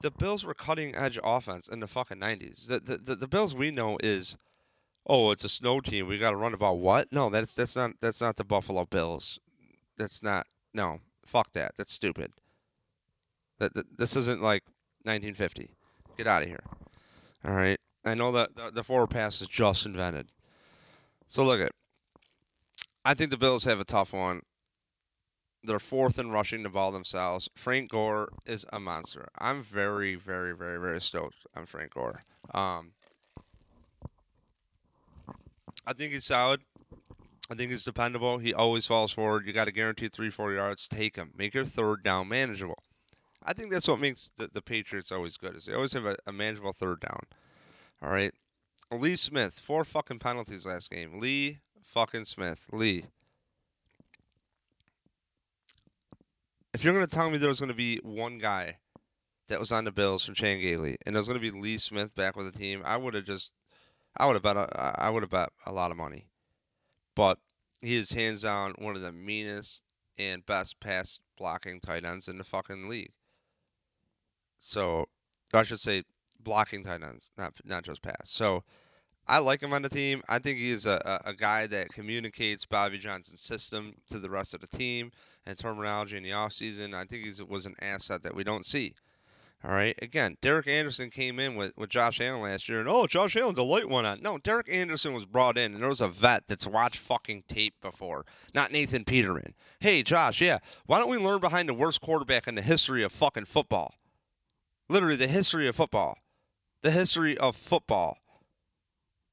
The 0.00 0.10
Bills 0.10 0.44
were 0.44 0.54
cutting 0.54 0.94
edge 0.94 1.18
offense 1.22 1.68
in 1.68 1.80
the 1.80 1.86
fucking 1.86 2.18
90s. 2.18 2.66
The, 2.66 2.80
the, 2.80 2.96
the, 2.96 3.16
the 3.16 3.28
Bills 3.28 3.54
we 3.54 3.70
know 3.70 3.98
is, 4.02 4.36
oh, 5.08 5.30
it's 5.30 5.44
a 5.44 5.48
snow 5.48 5.80
team. 5.80 6.06
We 6.06 6.18
got 6.18 6.30
to 6.30 6.36
run 6.36 6.54
about 6.54 6.78
what? 6.78 7.12
No, 7.12 7.30
that's 7.30 7.54
that's 7.54 7.76
not 7.76 7.92
that's 8.00 8.20
not 8.20 8.36
the 8.36 8.44
Buffalo 8.44 8.84
Bills. 8.84 9.38
That's 9.96 10.22
not 10.22 10.46
no. 10.74 11.00
Fuck 11.26 11.52
that. 11.52 11.72
That's 11.76 11.92
stupid. 11.92 12.32
That, 13.58 13.74
that 13.74 13.98
this 13.98 14.16
isn't 14.16 14.40
like 14.40 14.64
1950. 15.02 15.70
Get 16.16 16.26
out 16.26 16.42
of 16.42 16.48
here. 16.48 16.62
All 17.44 17.54
right. 17.54 17.78
I 18.04 18.14
know 18.14 18.32
that 18.32 18.56
the, 18.56 18.70
the 18.70 18.84
forward 18.84 19.10
pass 19.10 19.40
is 19.40 19.48
just 19.48 19.86
invented. 19.86 20.28
So 21.26 21.44
look 21.44 21.60
at. 21.60 21.72
I 23.04 23.14
think 23.14 23.30
the 23.30 23.36
Bills 23.36 23.64
have 23.64 23.80
a 23.80 23.84
tough 23.84 24.12
one. 24.12 24.42
They're 25.62 25.78
fourth 25.78 26.18
in 26.18 26.30
rushing 26.30 26.62
the 26.62 26.68
ball 26.68 26.92
themselves. 26.92 27.48
Frank 27.54 27.90
Gore 27.90 28.30
is 28.46 28.64
a 28.72 28.78
monster. 28.78 29.28
I'm 29.38 29.62
very, 29.62 30.14
very, 30.14 30.54
very, 30.54 30.78
very 30.78 31.00
stoked 31.00 31.46
on 31.56 31.66
Frank 31.66 31.94
Gore. 31.94 32.22
Um, 32.54 32.92
I 35.88 35.94
think 35.94 36.12
he's 36.12 36.26
solid. 36.26 36.60
I 37.50 37.54
think 37.54 37.70
he's 37.70 37.82
dependable. 37.82 38.36
He 38.36 38.52
always 38.52 38.86
falls 38.86 39.10
forward. 39.10 39.46
You 39.46 39.54
got 39.54 39.64
to 39.64 39.72
guarantee 39.72 40.08
three, 40.08 40.28
four 40.28 40.52
yards. 40.52 40.86
Take 40.86 41.16
him. 41.16 41.32
Make 41.34 41.54
your 41.54 41.64
third 41.64 42.02
down 42.02 42.28
manageable. 42.28 42.82
I 43.42 43.54
think 43.54 43.70
that's 43.70 43.88
what 43.88 43.98
makes 43.98 44.30
the, 44.36 44.50
the 44.52 44.60
Patriots 44.60 45.10
always 45.10 45.38
good. 45.38 45.56
Is 45.56 45.64
they 45.64 45.72
always 45.72 45.94
have 45.94 46.04
a, 46.04 46.16
a 46.26 46.32
manageable 46.32 46.74
third 46.74 47.00
down. 47.00 47.20
All 48.02 48.10
right. 48.10 48.32
Lee 48.92 49.16
Smith, 49.16 49.58
four 49.58 49.82
fucking 49.82 50.18
penalties 50.18 50.66
last 50.66 50.90
game. 50.90 51.20
Lee 51.20 51.60
fucking 51.82 52.26
Smith. 52.26 52.66
Lee. 52.70 53.06
If 56.74 56.84
you're 56.84 56.92
going 56.92 57.06
to 57.06 57.10
tell 57.10 57.30
me 57.30 57.38
there 57.38 57.48
was 57.48 57.60
going 57.60 57.70
to 57.70 57.74
be 57.74 57.98
one 58.02 58.36
guy 58.36 58.76
that 59.48 59.58
was 59.58 59.72
on 59.72 59.84
the 59.84 59.90
Bills 59.90 60.22
from 60.22 60.34
Chan 60.34 60.60
Gailey, 60.60 60.98
and 61.06 61.16
it 61.16 61.18
was 61.18 61.28
going 61.28 61.40
to 61.40 61.52
be 61.52 61.58
Lee 61.58 61.78
Smith 61.78 62.14
back 62.14 62.36
with 62.36 62.52
the 62.52 62.58
team, 62.58 62.82
I 62.84 62.98
would 62.98 63.14
have 63.14 63.24
just, 63.24 63.52
I 64.18 64.26
would 64.26 64.34
have 64.34 64.42
bet, 64.42 64.56
uh, 64.56 64.66
a, 64.72 65.04
I 65.04 65.10
would 65.10 65.22
have 65.22 65.30
bet 65.30 65.50
a 65.64 65.72
lot 65.72 65.90
of 65.90 65.96
money. 65.96 66.28
But 67.14 67.38
he 67.80 67.96
is 67.96 68.12
hands 68.12 68.42
down 68.42 68.74
one 68.78 68.96
of 68.96 69.02
the 69.02 69.12
meanest 69.12 69.82
and 70.18 70.44
best 70.44 70.80
pass 70.80 71.20
blocking 71.36 71.80
tight 71.80 72.04
ends 72.04 72.28
in 72.28 72.38
the 72.38 72.44
fucking 72.44 72.88
league. 72.88 73.12
So 74.58 75.06
I 75.52 75.62
should 75.62 75.80
say 75.80 76.02
blocking 76.40 76.84
tight 76.84 77.02
ends, 77.02 77.30
not 77.38 77.54
not 77.64 77.84
just 77.84 78.02
pass. 78.02 78.24
So 78.24 78.64
I 79.26 79.38
like 79.38 79.62
him 79.62 79.72
on 79.72 79.82
the 79.82 79.88
team. 79.88 80.22
I 80.28 80.38
think 80.38 80.58
he's 80.58 80.86
a, 80.86 81.20
a, 81.24 81.30
a 81.30 81.34
guy 81.34 81.66
that 81.68 81.90
communicates 81.90 82.66
Bobby 82.66 82.98
Johnson's 82.98 83.42
system 83.42 83.94
to 84.08 84.18
the 84.18 84.30
rest 84.30 84.54
of 84.54 84.60
the 84.60 84.66
team 84.66 85.12
and 85.46 85.56
terminology 85.56 86.16
in 86.16 86.22
the 86.22 86.30
offseason. 86.30 86.94
I 86.94 87.04
think 87.04 87.24
he 87.24 87.42
was 87.42 87.66
an 87.66 87.76
asset 87.80 88.22
that 88.22 88.34
we 88.34 88.42
don't 88.42 88.66
see. 88.66 88.94
All 89.64 89.72
right. 89.72 89.98
Again, 90.00 90.36
Derek 90.40 90.68
Anderson 90.68 91.10
came 91.10 91.40
in 91.40 91.56
with, 91.56 91.76
with 91.76 91.90
Josh 91.90 92.20
Allen 92.20 92.42
last 92.42 92.68
year, 92.68 92.78
and 92.78 92.88
oh, 92.88 93.06
Josh 93.08 93.36
Allen's 93.36 93.58
a 93.58 93.62
light 93.62 93.88
one 93.88 94.06
on. 94.06 94.20
No, 94.22 94.38
Derek 94.38 94.70
Anderson 94.72 95.14
was 95.14 95.26
brought 95.26 95.58
in, 95.58 95.74
and 95.74 95.82
there 95.82 95.88
was 95.88 96.00
a 96.00 96.08
vet 96.08 96.46
that's 96.46 96.66
watched 96.66 96.98
fucking 96.98 97.42
tape 97.48 97.74
before, 97.82 98.24
not 98.54 98.70
Nathan 98.70 99.04
Peterman. 99.04 99.54
Hey, 99.80 100.04
Josh, 100.04 100.40
yeah, 100.40 100.58
why 100.86 100.98
don't 100.98 101.10
we 101.10 101.18
learn 101.18 101.40
behind 101.40 101.68
the 101.68 101.74
worst 101.74 102.00
quarterback 102.00 102.46
in 102.46 102.54
the 102.54 102.62
history 102.62 103.02
of 103.02 103.10
fucking 103.10 103.46
football? 103.46 103.94
Literally, 104.88 105.16
the 105.16 105.26
history 105.26 105.66
of 105.66 105.74
football. 105.74 106.18
The 106.82 106.92
history 106.92 107.36
of 107.36 107.56
football. 107.56 108.18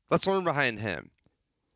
Let's 0.09 0.25
learn 0.25 0.43
behind 0.43 0.79
him. 0.79 1.11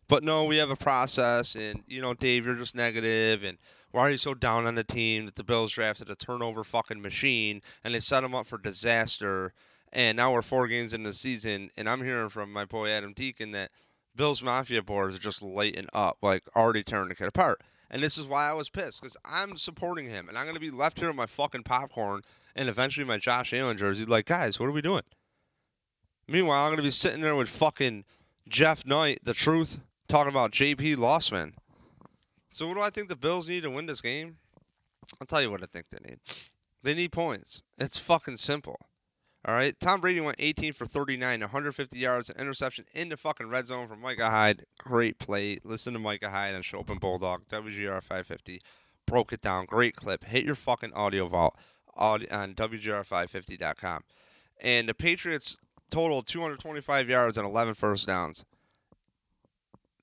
But 0.07 0.23
no, 0.23 0.43
we 0.43 0.57
have 0.57 0.71
a 0.71 0.75
process, 0.75 1.53
and, 1.53 1.83
you 1.85 2.01
know, 2.01 2.15
Dave, 2.15 2.47
you're 2.47 2.55
just 2.55 2.75
negative, 2.75 3.43
and 3.43 3.59
why 3.91 4.01
are 4.01 4.11
you 4.11 4.17
so 4.17 4.33
down 4.33 4.65
on 4.65 4.75
the 4.75 4.83
team 4.83 5.25
that 5.25 5.35
the 5.35 5.43
Bills 5.43 5.71
drafted 5.71 6.09
a 6.09 6.15
turnover 6.15 6.63
fucking 6.63 7.01
machine 7.01 7.61
and 7.83 7.93
they 7.93 7.99
set 7.99 8.21
them 8.21 8.35
up 8.35 8.45
for 8.45 8.57
disaster? 8.57 9.53
And 9.91 10.15
now 10.17 10.31
we're 10.31 10.43
four 10.43 10.67
games 10.67 10.93
into 10.93 11.09
the 11.09 11.15
season, 11.15 11.71
and 11.75 11.89
I'm 11.89 12.03
hearing 12.03 12.29
from 12.29 12.53
my 12.53 12.65
boy 12.65 12.89
Adam 12.89 13.13
Deacon 13.13 13.51
that 13.51 13.71
Bills 14.15 14.43
Mafia 14.43 14.83
boards 14.83 15.15
are 15.15 15.19
just 15.19 15.41
lighting 15.41 15.87
up, 15.93 16.17
like 16.21 16.43
already 16.55 16.83
tearing 16.83 17.09
the 17.09 17.15
kid 17.15 17.27
apart. 17.27 17.61
And 17.89 18.03
this 18.03 18.17
is 18.17 18.27
why 18.27 18.47
I 18.47 18.53
was 18.53 18.69
pissed 18.69 19.01
because 19.01 19.17
I'm 19.25 19.55
supporting 19.55 20.07
him, 20.07 20.29
and 20.29 20.37
I'm 20.37 20.45
gonna 20.45 20.59
be 20.59 20.69
left 20.69 20.99
here 20.99 21.09
with 21.09 21.15
my 21.15 21.25
fucking 21.25 21.63
popcorn 21.63 22.21
and 22.55 22.69
eventually 22.69 23.05
my 23.05 23.17
Josh 23.17 23.53
Allen 23.53 23.77
jersey. 23.77 24.05
Like, 24.05 24.25
guys, 24.25 24.59
what 24.59 24.67
are 24.67 24.73
we 24.73 24.81
doing? 24.81 25.03
Meanwhile, 26.27 26.65
I'm 26.65 26.71
gonna 26.71 26.83
be 26.83 26.91
sitting 26.91 27.21
there 27.21 27.35
with 27.35 27.49
fucking 27.49 28.05
Jeff 28.47 28.85
Knight, 28.85 29.19
the 29.23 29.33
truth, 29.33 29.81
talking 30.07 30.31
about 30.31 30.51
JP 30.51 30.97
Losman. 30.97 31.53
So 32.49 32.67
what 32.67 32.75
do 32.75 32.81
I 32.81 32.89
think 32.89 33.09
the 33.09 33.15
Bills 33.15 33.47
need 33.47 33.63
to 33.63 33.69
win 33.69 33.85
this 33.85 34.01
game? 34.01 34.37
I'll 35.19 35.27
tell 35.27 35.41
you 35.41 35.51
what 35.51 35.63
I 35.63 35.67
think 35.67 35.85
they 35.89 35.99
need. 36.07 36.19
They 36.83 36.93
need 36.95 37.11
points. 37.11 37.61
It's 37.77 37.97
fucking 37.97 38.37
simple. 38.37 38.77
All 39.45 39.53
right. 39.53 39.79
Tom 39.79 40.01
Brady 40.01 40.19
went 40.19 40.37
18 40.39 40.73
for 40.73 40.85
39, 40.85 41.39
150 41.39 41.97
yards, 41.97 42.29
an 42.29 42.39
interception 42.39 42.85
in 42.93 43.09
the 43.09 43.17
fucking 43.17 43.49
red 43.49 43.67
zone 43.67 43.87
from 43.87 44.01
Micah 44.01 44.29
Hyde. 44.29 44.65
Great 44.77 45.19
play. 45.19 45.59
Listen 45.63 45.93
to 45.93 45.99
Micah 45.99 46.29
Hyde 46.29 46.55
on 46.55 46.61
Schopp 46.61 46.89
and 46.89 46.99
Bulldog, 46.99 47.47
WGR 47.49 48.01
550. 48.01 48.59
Broke 49.05 49.31
it 49.31 49.41
down. 49.41 49.65
Great 49.65 49.95
clip. 49.95 50.25
Hit 50.25 50.45
your 50.45 50.55
fucking 50.55 50.93
audio 50.93 51.27
vault 51.27 51.55
on 51.95 52.21
WGR550.com. 52.21 54.03
And 54.61 54.89
the 54.89 54.93
Patriots 54.93 55.57
total 55.89 56.21
225 56.21 57.09
yards 57.09 57.37
and 57.37 57.47
11 57.47 57.73
first 57.75 58.07
downs. 58.07 58.43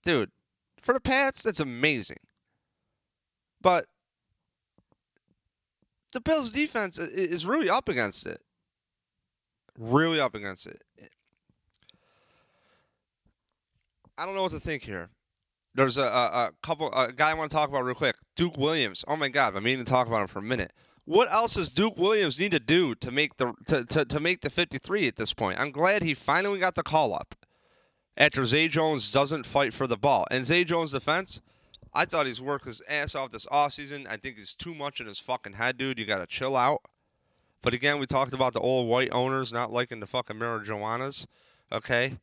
Dude, 0.03 0.31
for 0.81 0.93
the 0.93 1.01
Pats, 1.01 1.43
that's 1.43 1.61
amazing. 1.61 2.19
But 3.67 3.87
the 6.13 6.21
Bills' 6.21 6.53
defense 6.53 6.99
is 6.99 7.45
really 7.45 7.69
up 7.69 7.89
against 7.89 8.25
it. 8.25 8.39
Really 9.77 10.21
up 10.21 10.37
against 10.37 10.69
it. 10.69 10.85
I 14.17 14.25
don't 14.25 14.37
know 14.37 14.43
what 14.43 14.53
to 14.53 14.61
think 14.61 14.85
here. 14.85 15.09
There's 15.75 15.97
a, 15.97 16.05
a, 16.05 16.07
a 16.07 16.51
couple 16.63 16.93
a 16.93 17.13
guy 17.13 17.33
I 17.33 17.35
want 17.35 17.51
to 17.51 17.57
talk 17.57 17.69
about 17.69 17.83
real 17.83 17.97
quick. 17.97 18.15
Duke 18.37 18.57
Williams. 18.57 19.05
Oh 19.09 19.17
my 19.17 19.29
God, 19.29 19.57
I'm 19.57 19.65
meaning 19.65 19.85
to 19.85 19.91
talk 19.91 20.07
about 20.07 20.21
him 20.21 20.29
for 20.29 20.39
a 20.39 20.43
minute. 20.43 20.73
What 21.05 21.29
else 21.33 21.55
does 21.55 21.73
Duke 21.73 21.97
Williams 21.97 22.39
need 22.39 22.53
to 22.53 22.61
do 22.61 22.95
to 22.95 23.11
make 23.11 23.37
the 23.37 23.53
to, 23.67 23.85
to, 23.85 24.05
to 24.05 24.21
make 24.21 24.43
the 24.43 24.51
53 24.51 25.09
at 25.09 25.17
this 25.17 25.35
point? 25.35 25.59
I'm 25.59 25.73
glad 25.73 26.05
he 26.05 26.15
finally 26.15 26.61
got 26.61 26.77
the 26.77 26.85
call 26.85 27.13
up 27.13 27.35
after 28.17 28.45
Zay 28.47 28.69
Jones 28.69 29.11
doesn't 29.11 29.45
fight 29.45 29.75
for 29.75 29.89
the 29.89 29.97
ball. 29.97 30.25
And 30.31 30.45
Zay 30.45 30.63
Jones' 30.63 30.93
defense, 30.93 31.41
I 31.97 32.05
thought 32.05 32.27
he's 32.27 32.43
worked 32.43 32.67
his 32.67 32.83
ass 32.89 33.15
off 33.15 33.31
this 33.31 33.47
offseason. 33.47 34.07
I 34.07 34.19
think 34.19 34.37
he's 34.37 34.55
too 34.55 34.75
much 34.75 35.01
in 35.01 35.07
his 35.07 35.19
fucking 35.19 35.55
head, 35.55 35.79
dude. 35.79 35.99
You 35.99 36.05
got 36.05 36.19
to 36.19 36.27
chill 36.27 36.55
out. 36.55 36.83
But 37.63 37.73
again, 37.73 37.99
we 37.99 38.05
talked 38.07 38.35
about 38.35 38.53
the 38.53 38.61
old 38.61 38.87
white 38.87 39.09
owners 39.13 39.51
not 39.51 39.73
liking 39.73 40.01
the 40.01 40.07
fucking 40.07 40.37
marijuanas. 40.37 41.27
Okay? 41.73 42.19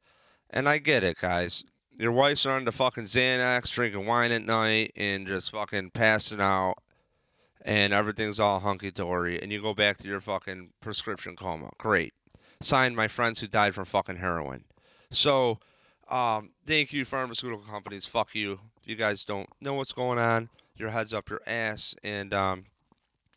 And 0.51 0.69
I 0.69 0.77
get 0.77 1.03
it, 1.03 1.17
guys. 1.19 1.63
your 1.97 2.11
wife's 2.11 2.45
on 2.45 2.65
the 2.65 2.71
fucking 2.71 3.05
Xanax, 3.05 3.71
drinking 3.71 4.05
wine 4.05 4.31
at 4.31 4.43
night, 4.43 4.91
and 4.95 5.25
just 5.25 5.51
fucking 5.51 5.89
passing 5.89 6.39
out, 6.39 6.75
and 7.61 7.93
everything's 7.93 8.39
all 8.39 8.59
hunky 8.59 8.91
dory, 8.91 9.41
and 9.41 9.51
you 9.51 9.61
go 9.61 9.73
back 9.73 9.97
to 9.97 10.07
your 10.07 10.19
fucking 10.19 10.69
prescription 10.81 11.35
coma. 11.35 11.71
Great. 11.79 12.13
Signed 12.61 12.95
my 12.95 13.07
friends 13.07 13.39
who 13.39 13.47
died 13.47 13.73
from 13.73 13.85
fucking 13.85 14.17
heroin. 14.17 14.65
So, 15.09 15.59
um, 16.09 16.51
thank 16.65 16.93
you, 16.93 17.05
pharmaceutical 17.05 17.65
companies. 17.65 18.05
Fuck 18.05 18.35
you. 18.35 18.59
If 18.83 18.89
you 18.89 18.95
guys 18.97 19.23
don't 19.23 19.47
know 19.61 19.75
what's 19.75 19.93
going 19.93 20.19
on, 20.19 20.49
your 20.75 20.89
head's 20.89 21.13
up 21.13 21.29
your 21.29 21.39
ass, 21.47 21.95
and 22.03 22.33
um, 22.33 22.65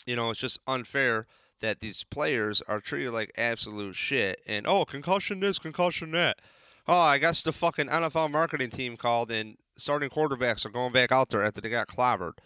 you 0.04 0.16
know 0.16 0.30
it's 0.30 0.40
just 0.40 0.58
unfair 0.66 1.28
that 1.60 1.78
these 1.78 2.02
players 2.02 2.60
are 2.66 2.80
treated 2.80 3.12
like 3.12 3.30
absolute 3.38 3.94
shit. 3.94 4.40
And 4.48 4.66
oh, 4.66 4.84
concussion 4.84 5.38
this, 5.38 5.60
concussion 5.60 6.10
that. 6.10 6.40
Oh, 6.88 6.98
I 6.98 7.18
guess 7.18 7.44
the 7.44 7.52
fucking 7.52 7.86
NFL 7.86 8.32
marketing 8.32 8.70
team 8.70 8.96
called 8.96 9.30
and 9.30 9.56
starting 9.76 10.10
quarterbacks 10.10 10.66
are 10.66 10.70
going 10.70 10.92
back 10.92 11.12
out 11.12 11.30
there 11.30 11.44
after 11.44 11.60
they 11.60 11.68
got 11.68 11.86
clobbered. 11.86 12.38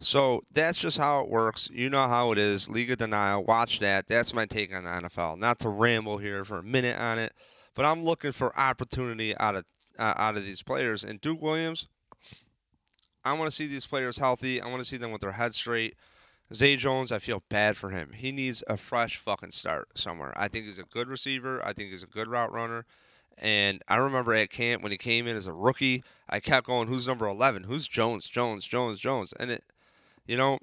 So 0.00 0.44
that's 0.52 0.78
just 0.78 0.96
how 0.96 1.24
it 1.24 1.28
works. 1.28 1.68
You 1.72 1.90
know 1.90 2.06
how 2.06 2.30
it 2.30 2.38
is. 2.38 2.70
League 2.70 2.92
of 2.92 2.98
Denial. 2.98 3.42
Watch 3.42 3.80
that. 3.80 4.06
That's 4.06 4.32
my 4.32 4.46
take 4.46 4.72
on 4.72 4.84
the 4.84 4.90
NFL. 4.90 5.38
Not 5.38 5.58
to 5.60 5.68
ramble 5.68 6.18
here 6.18 6.44
for 6.44 6.58
a 6.58 6.62
minute 6.62 7.00
on 7.00 7.18
it, 7.18 7.32
but 7.74 7.84
I'm 7.84 8.04
looking 8.04 8.30
for 8.30 8.56
opportunity 8.56 9.36
out 9.38 9.56
of 9.56 9.64
uh, 9.98 10.14
out 10.16 10.36
of 10.36 10.44
these 10.44 10.62
players. 10.62 11.02
And 11.02 11.20
Duke 11.20 11.42
Williams, 11.42 11.88
I 13.24 13.32
want 13.34 13.50
to 13.50 13.54
see 13.54 13.66
these 13.66 13.86
players 13.86 14.18
healthy. 14.18 14.60
I 14.60 14.68
want 14.68 14.80
to 14.80 14.84
see 14.84 14.96
them 14.96 15.10
with 15.10 15.20
their 15.20 15.32
head 15.32 15.54
straight. 15.54 15.94
Zay 16.52 16.76
Jones, 16.76 17.12
I 17.12 17.18
feel 17.18 17.42
bad 17.48 17.76
for 17.76 17.90
him. 17.90 18.12
He 18.14 18.32
needs 18.32 18.64
a 18.68 18.76
fresh 18.76 19.16
fucking 19.16 19.50
start 19.50 19.98
somewhere. 19.98 20.32
I 20.36 20.48
think 20.48 20.64
he's 20.64 20.78
a 20.78 20.84
good 20.84 21.08
receiver. 21.08 21.64
I 21.64 21.72
think 21.72 21.90
he's 21.90 22.02
a 22.02 22.06
good 22.06 22.28
route 22.28 22.52
runner. 22.52 22.86
And 23.36 23.82
I 23.86 23.96
remember 23.96 24.34
at 24.34 24.50
camp 24.50 24.82
when 24.82 24.90
he 24.90 24.98
came 24.98 25.26
in 25.26 25.36
as 25.36 25.46
a 25.46 25.52
rookie, 25.52 26.02
I 26.28 26.40
kept 26.40 26.66
going, 26.66 26.88
"Who's 26.88 27.06
number 27.06 27.26
11? 27.26 27.64
Who's 27.64 27.86
Jones? 27.86 28.28
Jones? 28.28 28.64
Jones? 28.64 28.98
Jones?" 28.98 29.32
And 29.38 29.50
it, 29.50 29.64
you 30.26 30.36
know, 30.36 30.58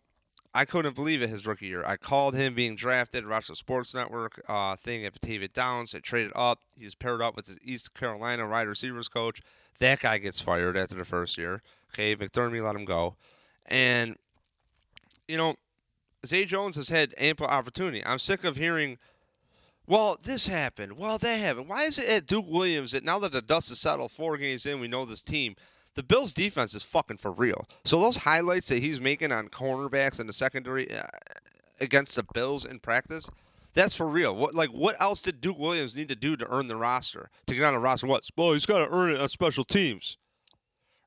I 0.56 0.64
couldn't 0.64 0.96
believe 0.96 1.22
it 1.22 1.30
his 1.30 1.46
rookie 1.46 1.68
year. 1.68 1.84
I 1.86 1.98
called 1.98 2.34
him 2.34 2.56
being 2.56 2.78
drafted, 2.78 3.28
watched 3.28 3.50
the 3.50 3.58
Sports 3.58 3.94
Network 3.94 4.42
uh, 4.48 4.78
thing 4.78 5.06
at 5.06 5.12
Batavia 5.12 5.50
Downs. 5.50 5.92
They 5.92 6.00
traded 6.00 6.32
up. 6.34 6.60
He's 6.78 6.96
paired 6.96 7.22
up 7.22 7.36
with 7.36 7.48
his 7.48 7.60
East 7.62 7.94
Carolina 7.94 8.48
wide 8.48 8.70
receivers 8.70 9.10
coach. 9.10 9.42
That 9.80 10.00
guy 10.00 10.18
gets 10.18 10.40
fired 10.40 10.78
after 10.78 10.96
the 10.96 11.04
first 11.04 11.38
year. 11.38 11.62
Okay, 11.94 12.16
McDermott 12.16 12.64
let 12.64 12.74
him 12.74 12.86
go. 12.86 13.18
And, 13.66 14.16
you 15.28 15.36
know, 15.36 15.56
Zay 16.26 16.46
Jones 16.46 16.78
has 16.78 16.88
had 16.88 17.14
ample 17.18 17.48
opportunity. 17.48 18.02
I'm 18.06 18.18
sick 18.18 18.46
of 18.46 18.56
hearing, 18.56 18.98
well, 19.86 20.18
this 20.24 20.48
happened. 20.48 20.94
Well, 20.94 21.18
that 21.18 21.38
happened. 21.38 21.68
Why 21.68 21.84
is 21.84 22.00
it 22.00 22.08
at 22.08 22.28
Duke 22.28 22.48
Williams 22.48 22.94
that 22.94 23.04
now 23.04 23.20
that 23.20 23.34
the 23.34 23.42
dust 23.42 23.72
is 23.72 23.80
settled, 23.82 24.12
four 24.12 24.38
games 24.38 24.66
in, 24.66 24.80
we 24.80 24.88
know 24.88 25.04
this 25.04 25.22
team, 25.22 25.58
the 25.96 26.04
Bills' 26.04 26.34
defense 26.34 26.74
is 26.74 26.84
fucking 26.84 27.18
for 27.18 27.32
real. 27.32 27.68
So 27.86 28.00
those 28.00 28.18
highlights 28.18 28.68
that 28.70 28.80
he's 28.80 29.00
making 29.00 29.32
on 29.32 29.48
cornerbacks 29.48 30.20
in 30.20 30.28
the 30.28 30.34
secondary 30.34 30.92
uh, 30.92 31.04
against 31.82 32.16
the 32.16 32.24
Bills 32.34 32.66
in 32.66 32.80
practice, 32.80 33.30
that's 33.74 33.96
for 33.96 34.08
real. 34.08 34.36
What 34.36 34.56
like 34.56 34.70
what 34.70 34.96
else 35.02 35.22
did 35.22 35.42
Duke 35.42 35.60
Williams 35.60 35.96
need 35.96 36.10
to 36.10 36.16
do 36.16 36.38
to 36.38 36.48
earn 36.50 36.68
the 36.68 36.78
roster? 36.78 37.30
To 37.48 37.56
get 37.56 37.64
on 37.64 37.74
the 37.74 37.80
roster? 37.80 38.08
What? 38.08 38.28
Well, 38.38 38.54
he's 38.54 38.66
got 38.66 38.80
to 38.80 38.94
earn 38.94 39.12
it 39.12 39.22
on 39.22 39.30
special 39.30 39.64
teams. 39.64 40.18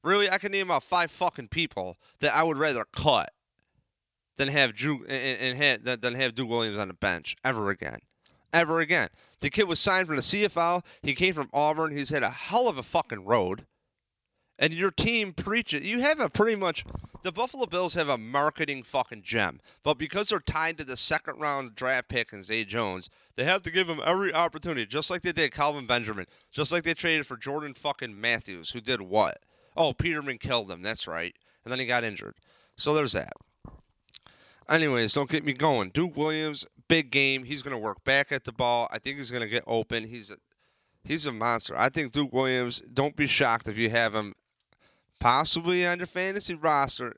Really, 0.03 0.31
I 0.31 0.39
can 0.39 0.53
name 0.53 0.71
out 0.71 0.83
five 0.83 1.11
fucking 1.11 1.49
people 1.49 1.97
that 2.21 2.35
I 2.35 2.43
would 2.43 2.59
rather 2.59 2.85
cut 2.93 3.31
than 4.37 4.49
have 4.49 4.75
Drew 4.75 5.05
and, 5.09 5.59
and 5.61 5.85
than 6.03 6.15
have 6.15 6.35
Duke 6.35 6.49
Williams 6.49 6.79
on 6.79 6.89
the 6.89 6.95
bench 6.95 7.37
ever 7.45 7.71
again, 7.71 7.99
ever 8.53 8.81
again. 8.81 9.09
The 9.41 9.51
kid 9.51 9.65
was 9.65 9.81
signed 9.81 10.07
from 10.07 10.17
the 10.17 10.23
CFL. 10.23 10.85
He 11.03 11.15
came 11.15 11.35
from 11.35 11.51
Auburn. 11.53 11.97
He's 11.97 12.11
had 12.11 12.23
a 12.23 12.31
hell 12.31 12.69
of 12.69 12.79
a 12.79 12.83
fucking 12.83 13.25
road, 13.25 13.67
and 14.59 14.73
your 14.73 14.91
team 14.91 15.33
preaches. 15.33 15.87
You 15.87 16.01
have 16.01 16.21
a 16.21 16.29
pretty 16.29 16.57
much. 16.57 16.85
The 17.23 17.33
Buffalo 17.33 17.67
Bills 17.67 17.95
have 17.95 18.09
a 18.09 18.19
marketing 18.19 18.85
fucking 18.85 19.23
gem, 19.23 19.61
but 19.83 19.99
because 19.99 20.29
they're 20.29 20.39
tied 20.39 20.79
to 20.79 20.85
the 20.85 20.97
second 20.97 21.41
round 21.41 21.75
draft 21.75 22.09
pick 22.09 22.33
and 22.33 22.45
Zay 22.45 22.65
Jones, 22.65 23.11
they 23.35 23.45
have 23.45 23.63
to 23.63 23.73
give 23.73 23.89
him 23.89 24.01
every 24.05 24.33
opportunity, 24.33 24.87
just 24.87 25.11
like 25.11 25.23
they 25.23 25.33
did 25.33 25.53
Kelvin 25.53 25.87
Benjamin, 25.87 26.27
just 26.53 26.71
like 26.71 26.85
they 26.85 26.95
traded 26.95 27.27
for 27.27 27.37
Jordan 27.37 27.75
fucking 27.75 28.21
Matthews, 28.21 28.71
who 28.71 28.81
did 28.81 29.03
what? 29.03 29.39
Oh, 29.77 29.93
Peterman 29.93 30.39
killed 30.39 30.71
him. 30.71 30.83
That's 30.83 31.09
right, 31.09 31.35
and 31.65 31.73
then 31.73 31.81
he 31.81 31.87
got 31.87 32.05
injured. 32.05 32.35
So 32.77 32.95
there's 32.95 33.13
that. 33.13 33.33
Anyways, 34.71 35.13
don't 35.13 35.31
get 35.31 35.45
me 35.45 35.55
going. 35.55 35.91
Duke 35.91 36.17
Williams, 36.17 36.67
big 36.89 37.11
game. 37.11 37.45
He's 37.45 37.63
to 37.63 37.79
work 37.79 38.05
back 38.05 38.31
at 38.31 38.45
the 38.45 38.53
ball. 38.53 38.87
I 38.93 38.99
think 38.99 39.17
he's 39.17 39.31
to 39.43 39.49
get 39.49 39.65
open. 39.67 40.05
He's 40.05 40.31
a 40.31 40.37
he's 41.03 41.27
a 41.27 41.33
monster. 41.33 41.75
I 41.77 41.89
think 41.89 42.13
Duke 42.13 42.33
Williams. 42.33 42.81
Don't 42.93 43.17
be 43.17 43.27
shocked 43.27 43.67
if 43.67 43.79
you 43.79 43.91
have 43.91 44.15
him 44.15 44.35
possibly 45.21 45.87
on 45.87 45.99
your 45.99 46.07
fantasy 46.07 46.55
roster. 46.55 47.15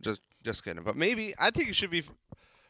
Just 0.00 0.20
just 0.44 0.64
kidding, 0.64 0.84
but 0.84 0.96
maybe 0.96 1.34
I 1.38 1.50
think 1.50 1.68
it 1.68 1.76
should 1.76 1.90
be 1.90 2.02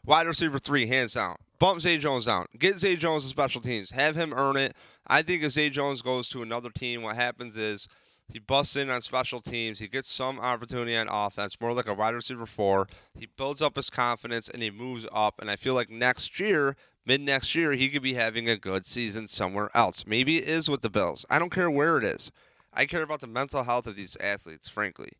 wide 0.04 0.26
receiver 0.26 0.59
three, 0.59 0.87
hands 0.87 1.14
down. 1.14 1.37
Bump 1.59 1.81
Zay 1.81 1.98
Jones 1.98 2.24
down. 2.24 2.46
Get 2.59 2.78
Zay 2.78 2.96
Jones 2.96 3.24
to 3.24 3.28
special 3.28 3.61
teams. 3.61 3.90
Have 3.90 4.16
him 4.16 4.33
earn 4.35 4.57
it. 4.57 4.74
I 5.07 5.22
think 5.22 5.42
if 5.42 5.52
Zay 5.52 5.70
Jones 5.70 6.02
goes 6.02 6.28
to 6.31 6.42
another 6.42 6.70
team, 6.70 7.02
what 7.02 7.16
happens 7.16 7.57
is 7.57 7.88
he 8.31 8.38
busts 8.38 8.76
in 8.76 8.90
on 8.90 9.00
special 9.02 9.40
teams. 9.40 9.78
He 9.78 9.88
gets 9.88 10.11
some 10.11 10.38
opportunity 10.38 10.96
on 10.96 11.09
offense, 11.09 11.61
more 11.61 11.72
like 11.72 11.88
a 11.88 11.94
wide 11.94 12.14
receiver 12.14 12.46
four. 12.46 12.87
He 13.14 13.26
builds 13.26 13.62
up 13.62 13.76
his 13.76 13.90
confidence 13.90 14.48
and 14.48 14.62
he 14.62 14.70
moves 14.70 15.07
up. 15.12 15.40
And 15.40 15.50
I 15.50 15.57
feel 15.57 15.74
like 15.74 15.90
next 15.90 16.38
year, 16.38 16.76
mid 17.07 17.20
next 17.22 17.54
year, 17.54 17.72
he 17.72 17.88
could 17.88 18.02
be 18.02 18.14
having 18.14 18.48
a 18.48 18.57
good 18.57 18.87
season 18.87 19.28
somewhere 19.28 19.70
else. 19.74 20.07
Maybe 20.07 20.38
it 20.38 20.48
is 20.48 20.68
with 20.68 20.83
the 20.83 20.90
Bills. 20.90 21.24
I 21.31 21.38
don't 21.38 21.52
care 21.52 21.70
where 21.70 21.96
it 21.96 22.04
is. 22.04 22.31
I 22.79 22.87
care 22.87 23.03
about 23.03 23.21
the 23.21 23.27
mental 23.27 23.64
health 23.64 23.87
of 23.87 23.97
these 23.97 24.17
athletes, 24.17 24.69
frankly. 24.69 25.11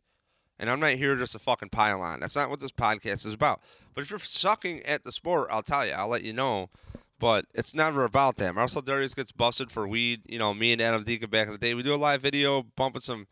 And 0.59 0.71
I'm 0.71 0.81
not 0.81 0.93
here 0.93 1.15
just 1.17 1.33
to 1.33 1.39
fucking 1.39 1.69
pile 1.69 2.01
on. 2.01 2.21
That's 2.21 2.35
not 2.35 2.49
what 2.49 2.61
this 2.61 2.73
podcast 2.73 3.27
is 3.27 3.35
about. 3.35 3.61
But 3.95 4.03
if 4.03 4.11
you're 4.11 4.19
sucking 4.19 4.83
at 4.85 5.05
the 5.05 5.13
sport, 5.13 5.49
I'll 5.51 5.63
tell 5.63 5.87
you. 5.87 5.93
I'll 5.93 6.09
let 6.09 6.23
you 6.23 6.33
know 6.33 6.71
but 7.19 7.47
it's 7.55 7.75
never 7.75 8.05
about 8.05 8.37
that. 8.37 8.55
Marcell 8.55 8.83
Dareus 8.83 9.15
gets 9.15 9.33
busted 9.33 9.71
for 9.71 9.89
weed. 9.89 10.23
You 10.27 10.39
know, 10.39 10.55
me 10.55 10.73
and 10.73 10.81
Adam 10.81 11.03
Deacon 11.03 11.31
back 11.31 11.47
in 11.47 11.53
the 11.53 11.59
day, 11.59 11.75
we 11.75 11.83
do 11.83 11.95
a 11.95 11.97
live 11.97 12.23
video 12.23 12.63
bumping 12.77 13.03
some 13.03 13.27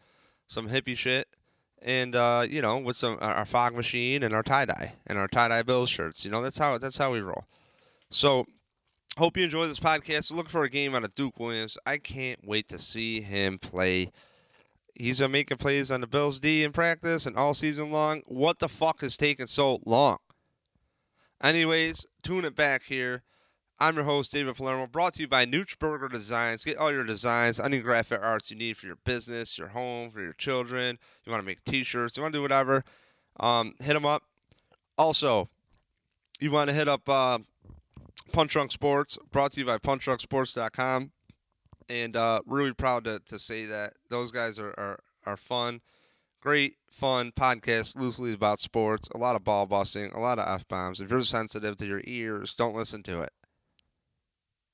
some 0.48 0.68
hippie 0.68 0.96
shit, 0.96 1.28
and 1.82 2.14
uh, 2.14 2.46
you 2.48 2.62
know, 2.62 2.78
with 2.78 2.96
some 2.96 3.18
our 3.20 3.44
fog 3.44 3.74
machine 3.74 4.22
and 4.22 4.34
our 4.34 4.42
tie 4.42 4.64
dye 4.64 4.94
and 5.06 5.18
our 5.18 5.28
tie 5.28 5.48
dye 5.48 5.62
bill 5.62 5.86
shirts. 5.86 6.24
You 6.24 6.30
know, 6.30 6.42
that's 6.42 6.58
how 6.58 6.78
that's 6.78 6.98
how 6.98 7.12
we 7.12 7.20
roll. 7.20 7.44
So, 8.10 8.46
hope 9.16 9.36
you 9.36 9.44
enjoy 9.44 9.66
this 9.66 9.80
podcast. 9.80 10.32
Look 10.32 10.48
for 10.48 10.62
a 10.62 10.70
game 10.70 10.94
out 10.94 11.04
of 11.04 11.14
Duke 11.14 11.38
Williams. 11.38 11.78
I 11.86 11.96
can't 11.96 12.46
wait 12.46 12.68
to 12.68 12.78
see 12.78 13.20
him 13.20 13.58
play. 13.58 14.12
He's 14.94 15.20
uh, 15.20 15.28
making 15.28 15.58
plays 15.58 15.90
on 15.90 16.00
the 16.00 16.06
Bills 16.06 16.38
D 16.38 16.62
in 16.62 16.72
practice 16.72 17.26
and 17.26 17.36
all 17.36 17.54
season 17.54 17.90
long. 17.90 18.22
What 18.26 18.58
the 18.58 18.68
fuck 18.68 19.00
has 19.00 19.16
taken 19.16 19.46
so 19.46 19.80
long? 19.84 20.18
Anyways, 21.42 22.06
tune 22.22 22.44
it 22.44 22.56
back 22.56 22.84
here. 22.84 23.22
I'm 23.78 23.96
your 23.96 24.04
host, 24.04 24.32
David 24.32 24.56
Palermo, 24.56 24.86
brought 24.86 25.14
to 25.14 25.20
you 25.20 25.28
by 25.28 25.44
Noochburger 25.44 26.10
Designs. 26.10 26.64
Get 26.64 26.78
all 26.78 26.90
your 26.90 27.04
designs, 27.04 27.60
any 27.60 27.80
graphic 27.80 28.20
arts 28.22 28.50
you 28.50 28.56
need 28.56 28.78
for 28.78 28.86
your 28.86 28.96
business, 29.04 29.58
your 29.58 29.68
home, 29.68 30.10
for 30.10 30.22
your 30.22 30.32
children. 30.32 30.98
You 31.24 31.32
want 31.32 31.42
to 31.42 31.46
make 31.46 31.62
t 31.64 31.84
shirts, 31.84 32.16
you 32.16 32.22
want 32.22 32.32
to 32.32 32.38
do 32.38 32.42
whatever, 32.42 32.84
um, 33.38 33.74
hit 33.80 33.92
them 33.92 34.06
up. 34.06 34.22
Also, 34.96 35.50
you 36.40 36.50
want 36.50 36.70
to 36.70 36.74
hit 36.74 36.88
up 36.88 37.06
uh, 37.06 37.38
Punch 38.32 38.52
Drunk 38.52 38.72
Sports, 38.72 39.18
brought 39.30 39.52
to 39.52 39.60
you 39.60 39.66
by 39.66 39.78
punchdrunksports.com. 39.78 41.12
And 41.88 42.16
uh, 42.16 42.40
really 42.46 42.72
proud 42.72 43.04
to, 43.04 43.20
to 43.26 43.38
say 43.38 43.64
that 43.66 43.94
those 44.10 44.32
guys 44.32 44.58
are, 44.58 44.74
are, 44.76 44.98
are 45.24 45.36
fun. 45.36 45.80
Great, 46.40 46.76
fun 46.90 47.32
podcast, 47.32 47.96
loosely 47.96 48.32
about 48.32 48.60
sports. 48.60 49.08
A 49.14 49.18
lot 49.18 49.36
of 49.36 49.44
ball 49.44 49.66
busting, 49.66 50.12
a 50.12 50.20
lot 50.20 50.38
of 50.38 50.48
F 50.48 50.66
bombs. 50.68 51.00
If 51.00 51.10
you're 51.10 51.20
sensitive 51.22 51.76
to 51.76 51.86
your 51.86 52.02
ears, 52.04 52.54
don't 52.54 52.76
listen 52.76 53.02
to 53.04 53.22
it. 53.22 53.30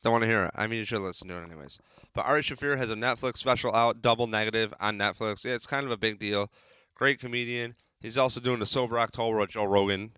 Don't 0.03 0.13
want 0.13 0.23
to 0.23 0.29
hear 0.29 0.45
it. 0.45 0.51
I 0.55 0.67
mean, 0.67 0.81
you 0.81 0.85
should 0.85 1.01
listen 1.01 1.29
to 1.29 1.37
it 1.37 1.45
anyways. 1.45 1.79
But 2.13 2.27
Ari 2.27 2.43
Shaffir 2.43 2.77
has 2.77 2.91
a 2.91 2.95
Netflix 2.95 3.37
special 3.37 3.75
out, 3.75 4.03
Double 4.03 4.27
Negative, 4.27 4.75
on 4.81 4.99
Netflix. 4.99 5.45
Yeah, 5.45 5.55
it's 5.55 5.67
kind 5.67 5.87
of 5.87 5.93
a 5.93 5.97
big 5.97 6.19
deal. 6.19 6.51
Great 6.95 7.21
comedian. 7.21 7.75
He's 8.01 8.19
also 8.19 8.41
doing 8.41 8.59
the 8.59 8.67
Sober 8.67 8.99
October 8.99 9.39
with 9.39 9.51
Joe 9.51 9.65
Rogan 9.65 10.13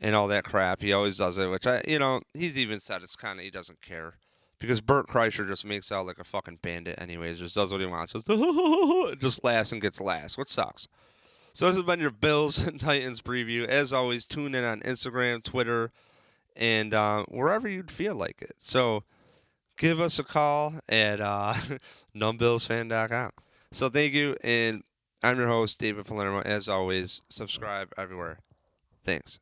and 0.00 0.14
all 0.14 0.28
that 0.28 0.44
crap. 0.44 0.80
He 0.82 0.92
always 0.92 1.18
does 1.18 1.38
it, 1.38 1.48
which 1.48 1.66
I, 1.66 1.82
you 1.86 1.98
know, 1.98 2.20
he's 2.34 2.58
even 2.58 2.80
said 2.80 3.02
it's 3.02 3.16
kind 3.16 3.38
of 3.38 3.44
he 3.44 3.50
doesn't 3.50 3.82
care 3.82 4.14
because 4.58 4.80
Bert 4.80 5.08
Kreischer 5.08 5.46
just 5.46 5.66
makes 5.66 5.90
out 5.90 6.06
like 6.06 6.18
a 6.18 6.24
fucking 6.24 6.60
bandit. 6.62 7.00
Anyways, 7.00 7.40
just 7.40 7.54
does 7.54 7.72
what 7.72 7.80
he 7.80 7.86
wants, 7.86 8.12
just 8.12 8.26
just 9.20 9.44
laughs 9.44 9.72
and 9.72 9.82
gets 9.82 10.00
laughs, 10.00 10.38
which 10.38 10.48
sucks. 10.48 10.88
So 11.52 11.66
this 11.66 11.76
has 11.76 11.84
been 11.84 12.00
your 12.00 12.10
Bills 12.10 12.66
and 12.66 12.80
Titans 12.80 13.20
preview. 13.20 13.66
As 13.66 13.92
always, 13.92 14.24
tune 14.24 14.54
in 14.54 14.64
on 14.64 14.80
Instagram, 14.80 15.44
Twitter, 15.44 15.92
and 16.56 16.94
uh, 16.94 17.24
wherever 17.28 17.68
you'd 17.68 17.90
feel 17.90 18.14
like 18.14 18.40
it. 18.40 18.54
So 18.58 19.04
give 19.76 20.00
us 20.00 20.18
a 20.18 20.24
call 20.24 20.74
at 20.88 21.20
uh, 21.20 21.54
numbbillsfan.com. 22.16 23.30
So 23.72 23.88
thank 23.88 24.14
you, 24.14 24.36
and 24.42 24.82
I'm 25.22 25.38
your 25.38 25.48
host, 25.48 25.78
David 25.78 26.06
Palermo. 26.06 26.40
As 26.40 26.68
always, 26.68 27.22
subscribe 27.28 27.92
everywhere. 27.98 28.38
Thanks. 29.04 29.38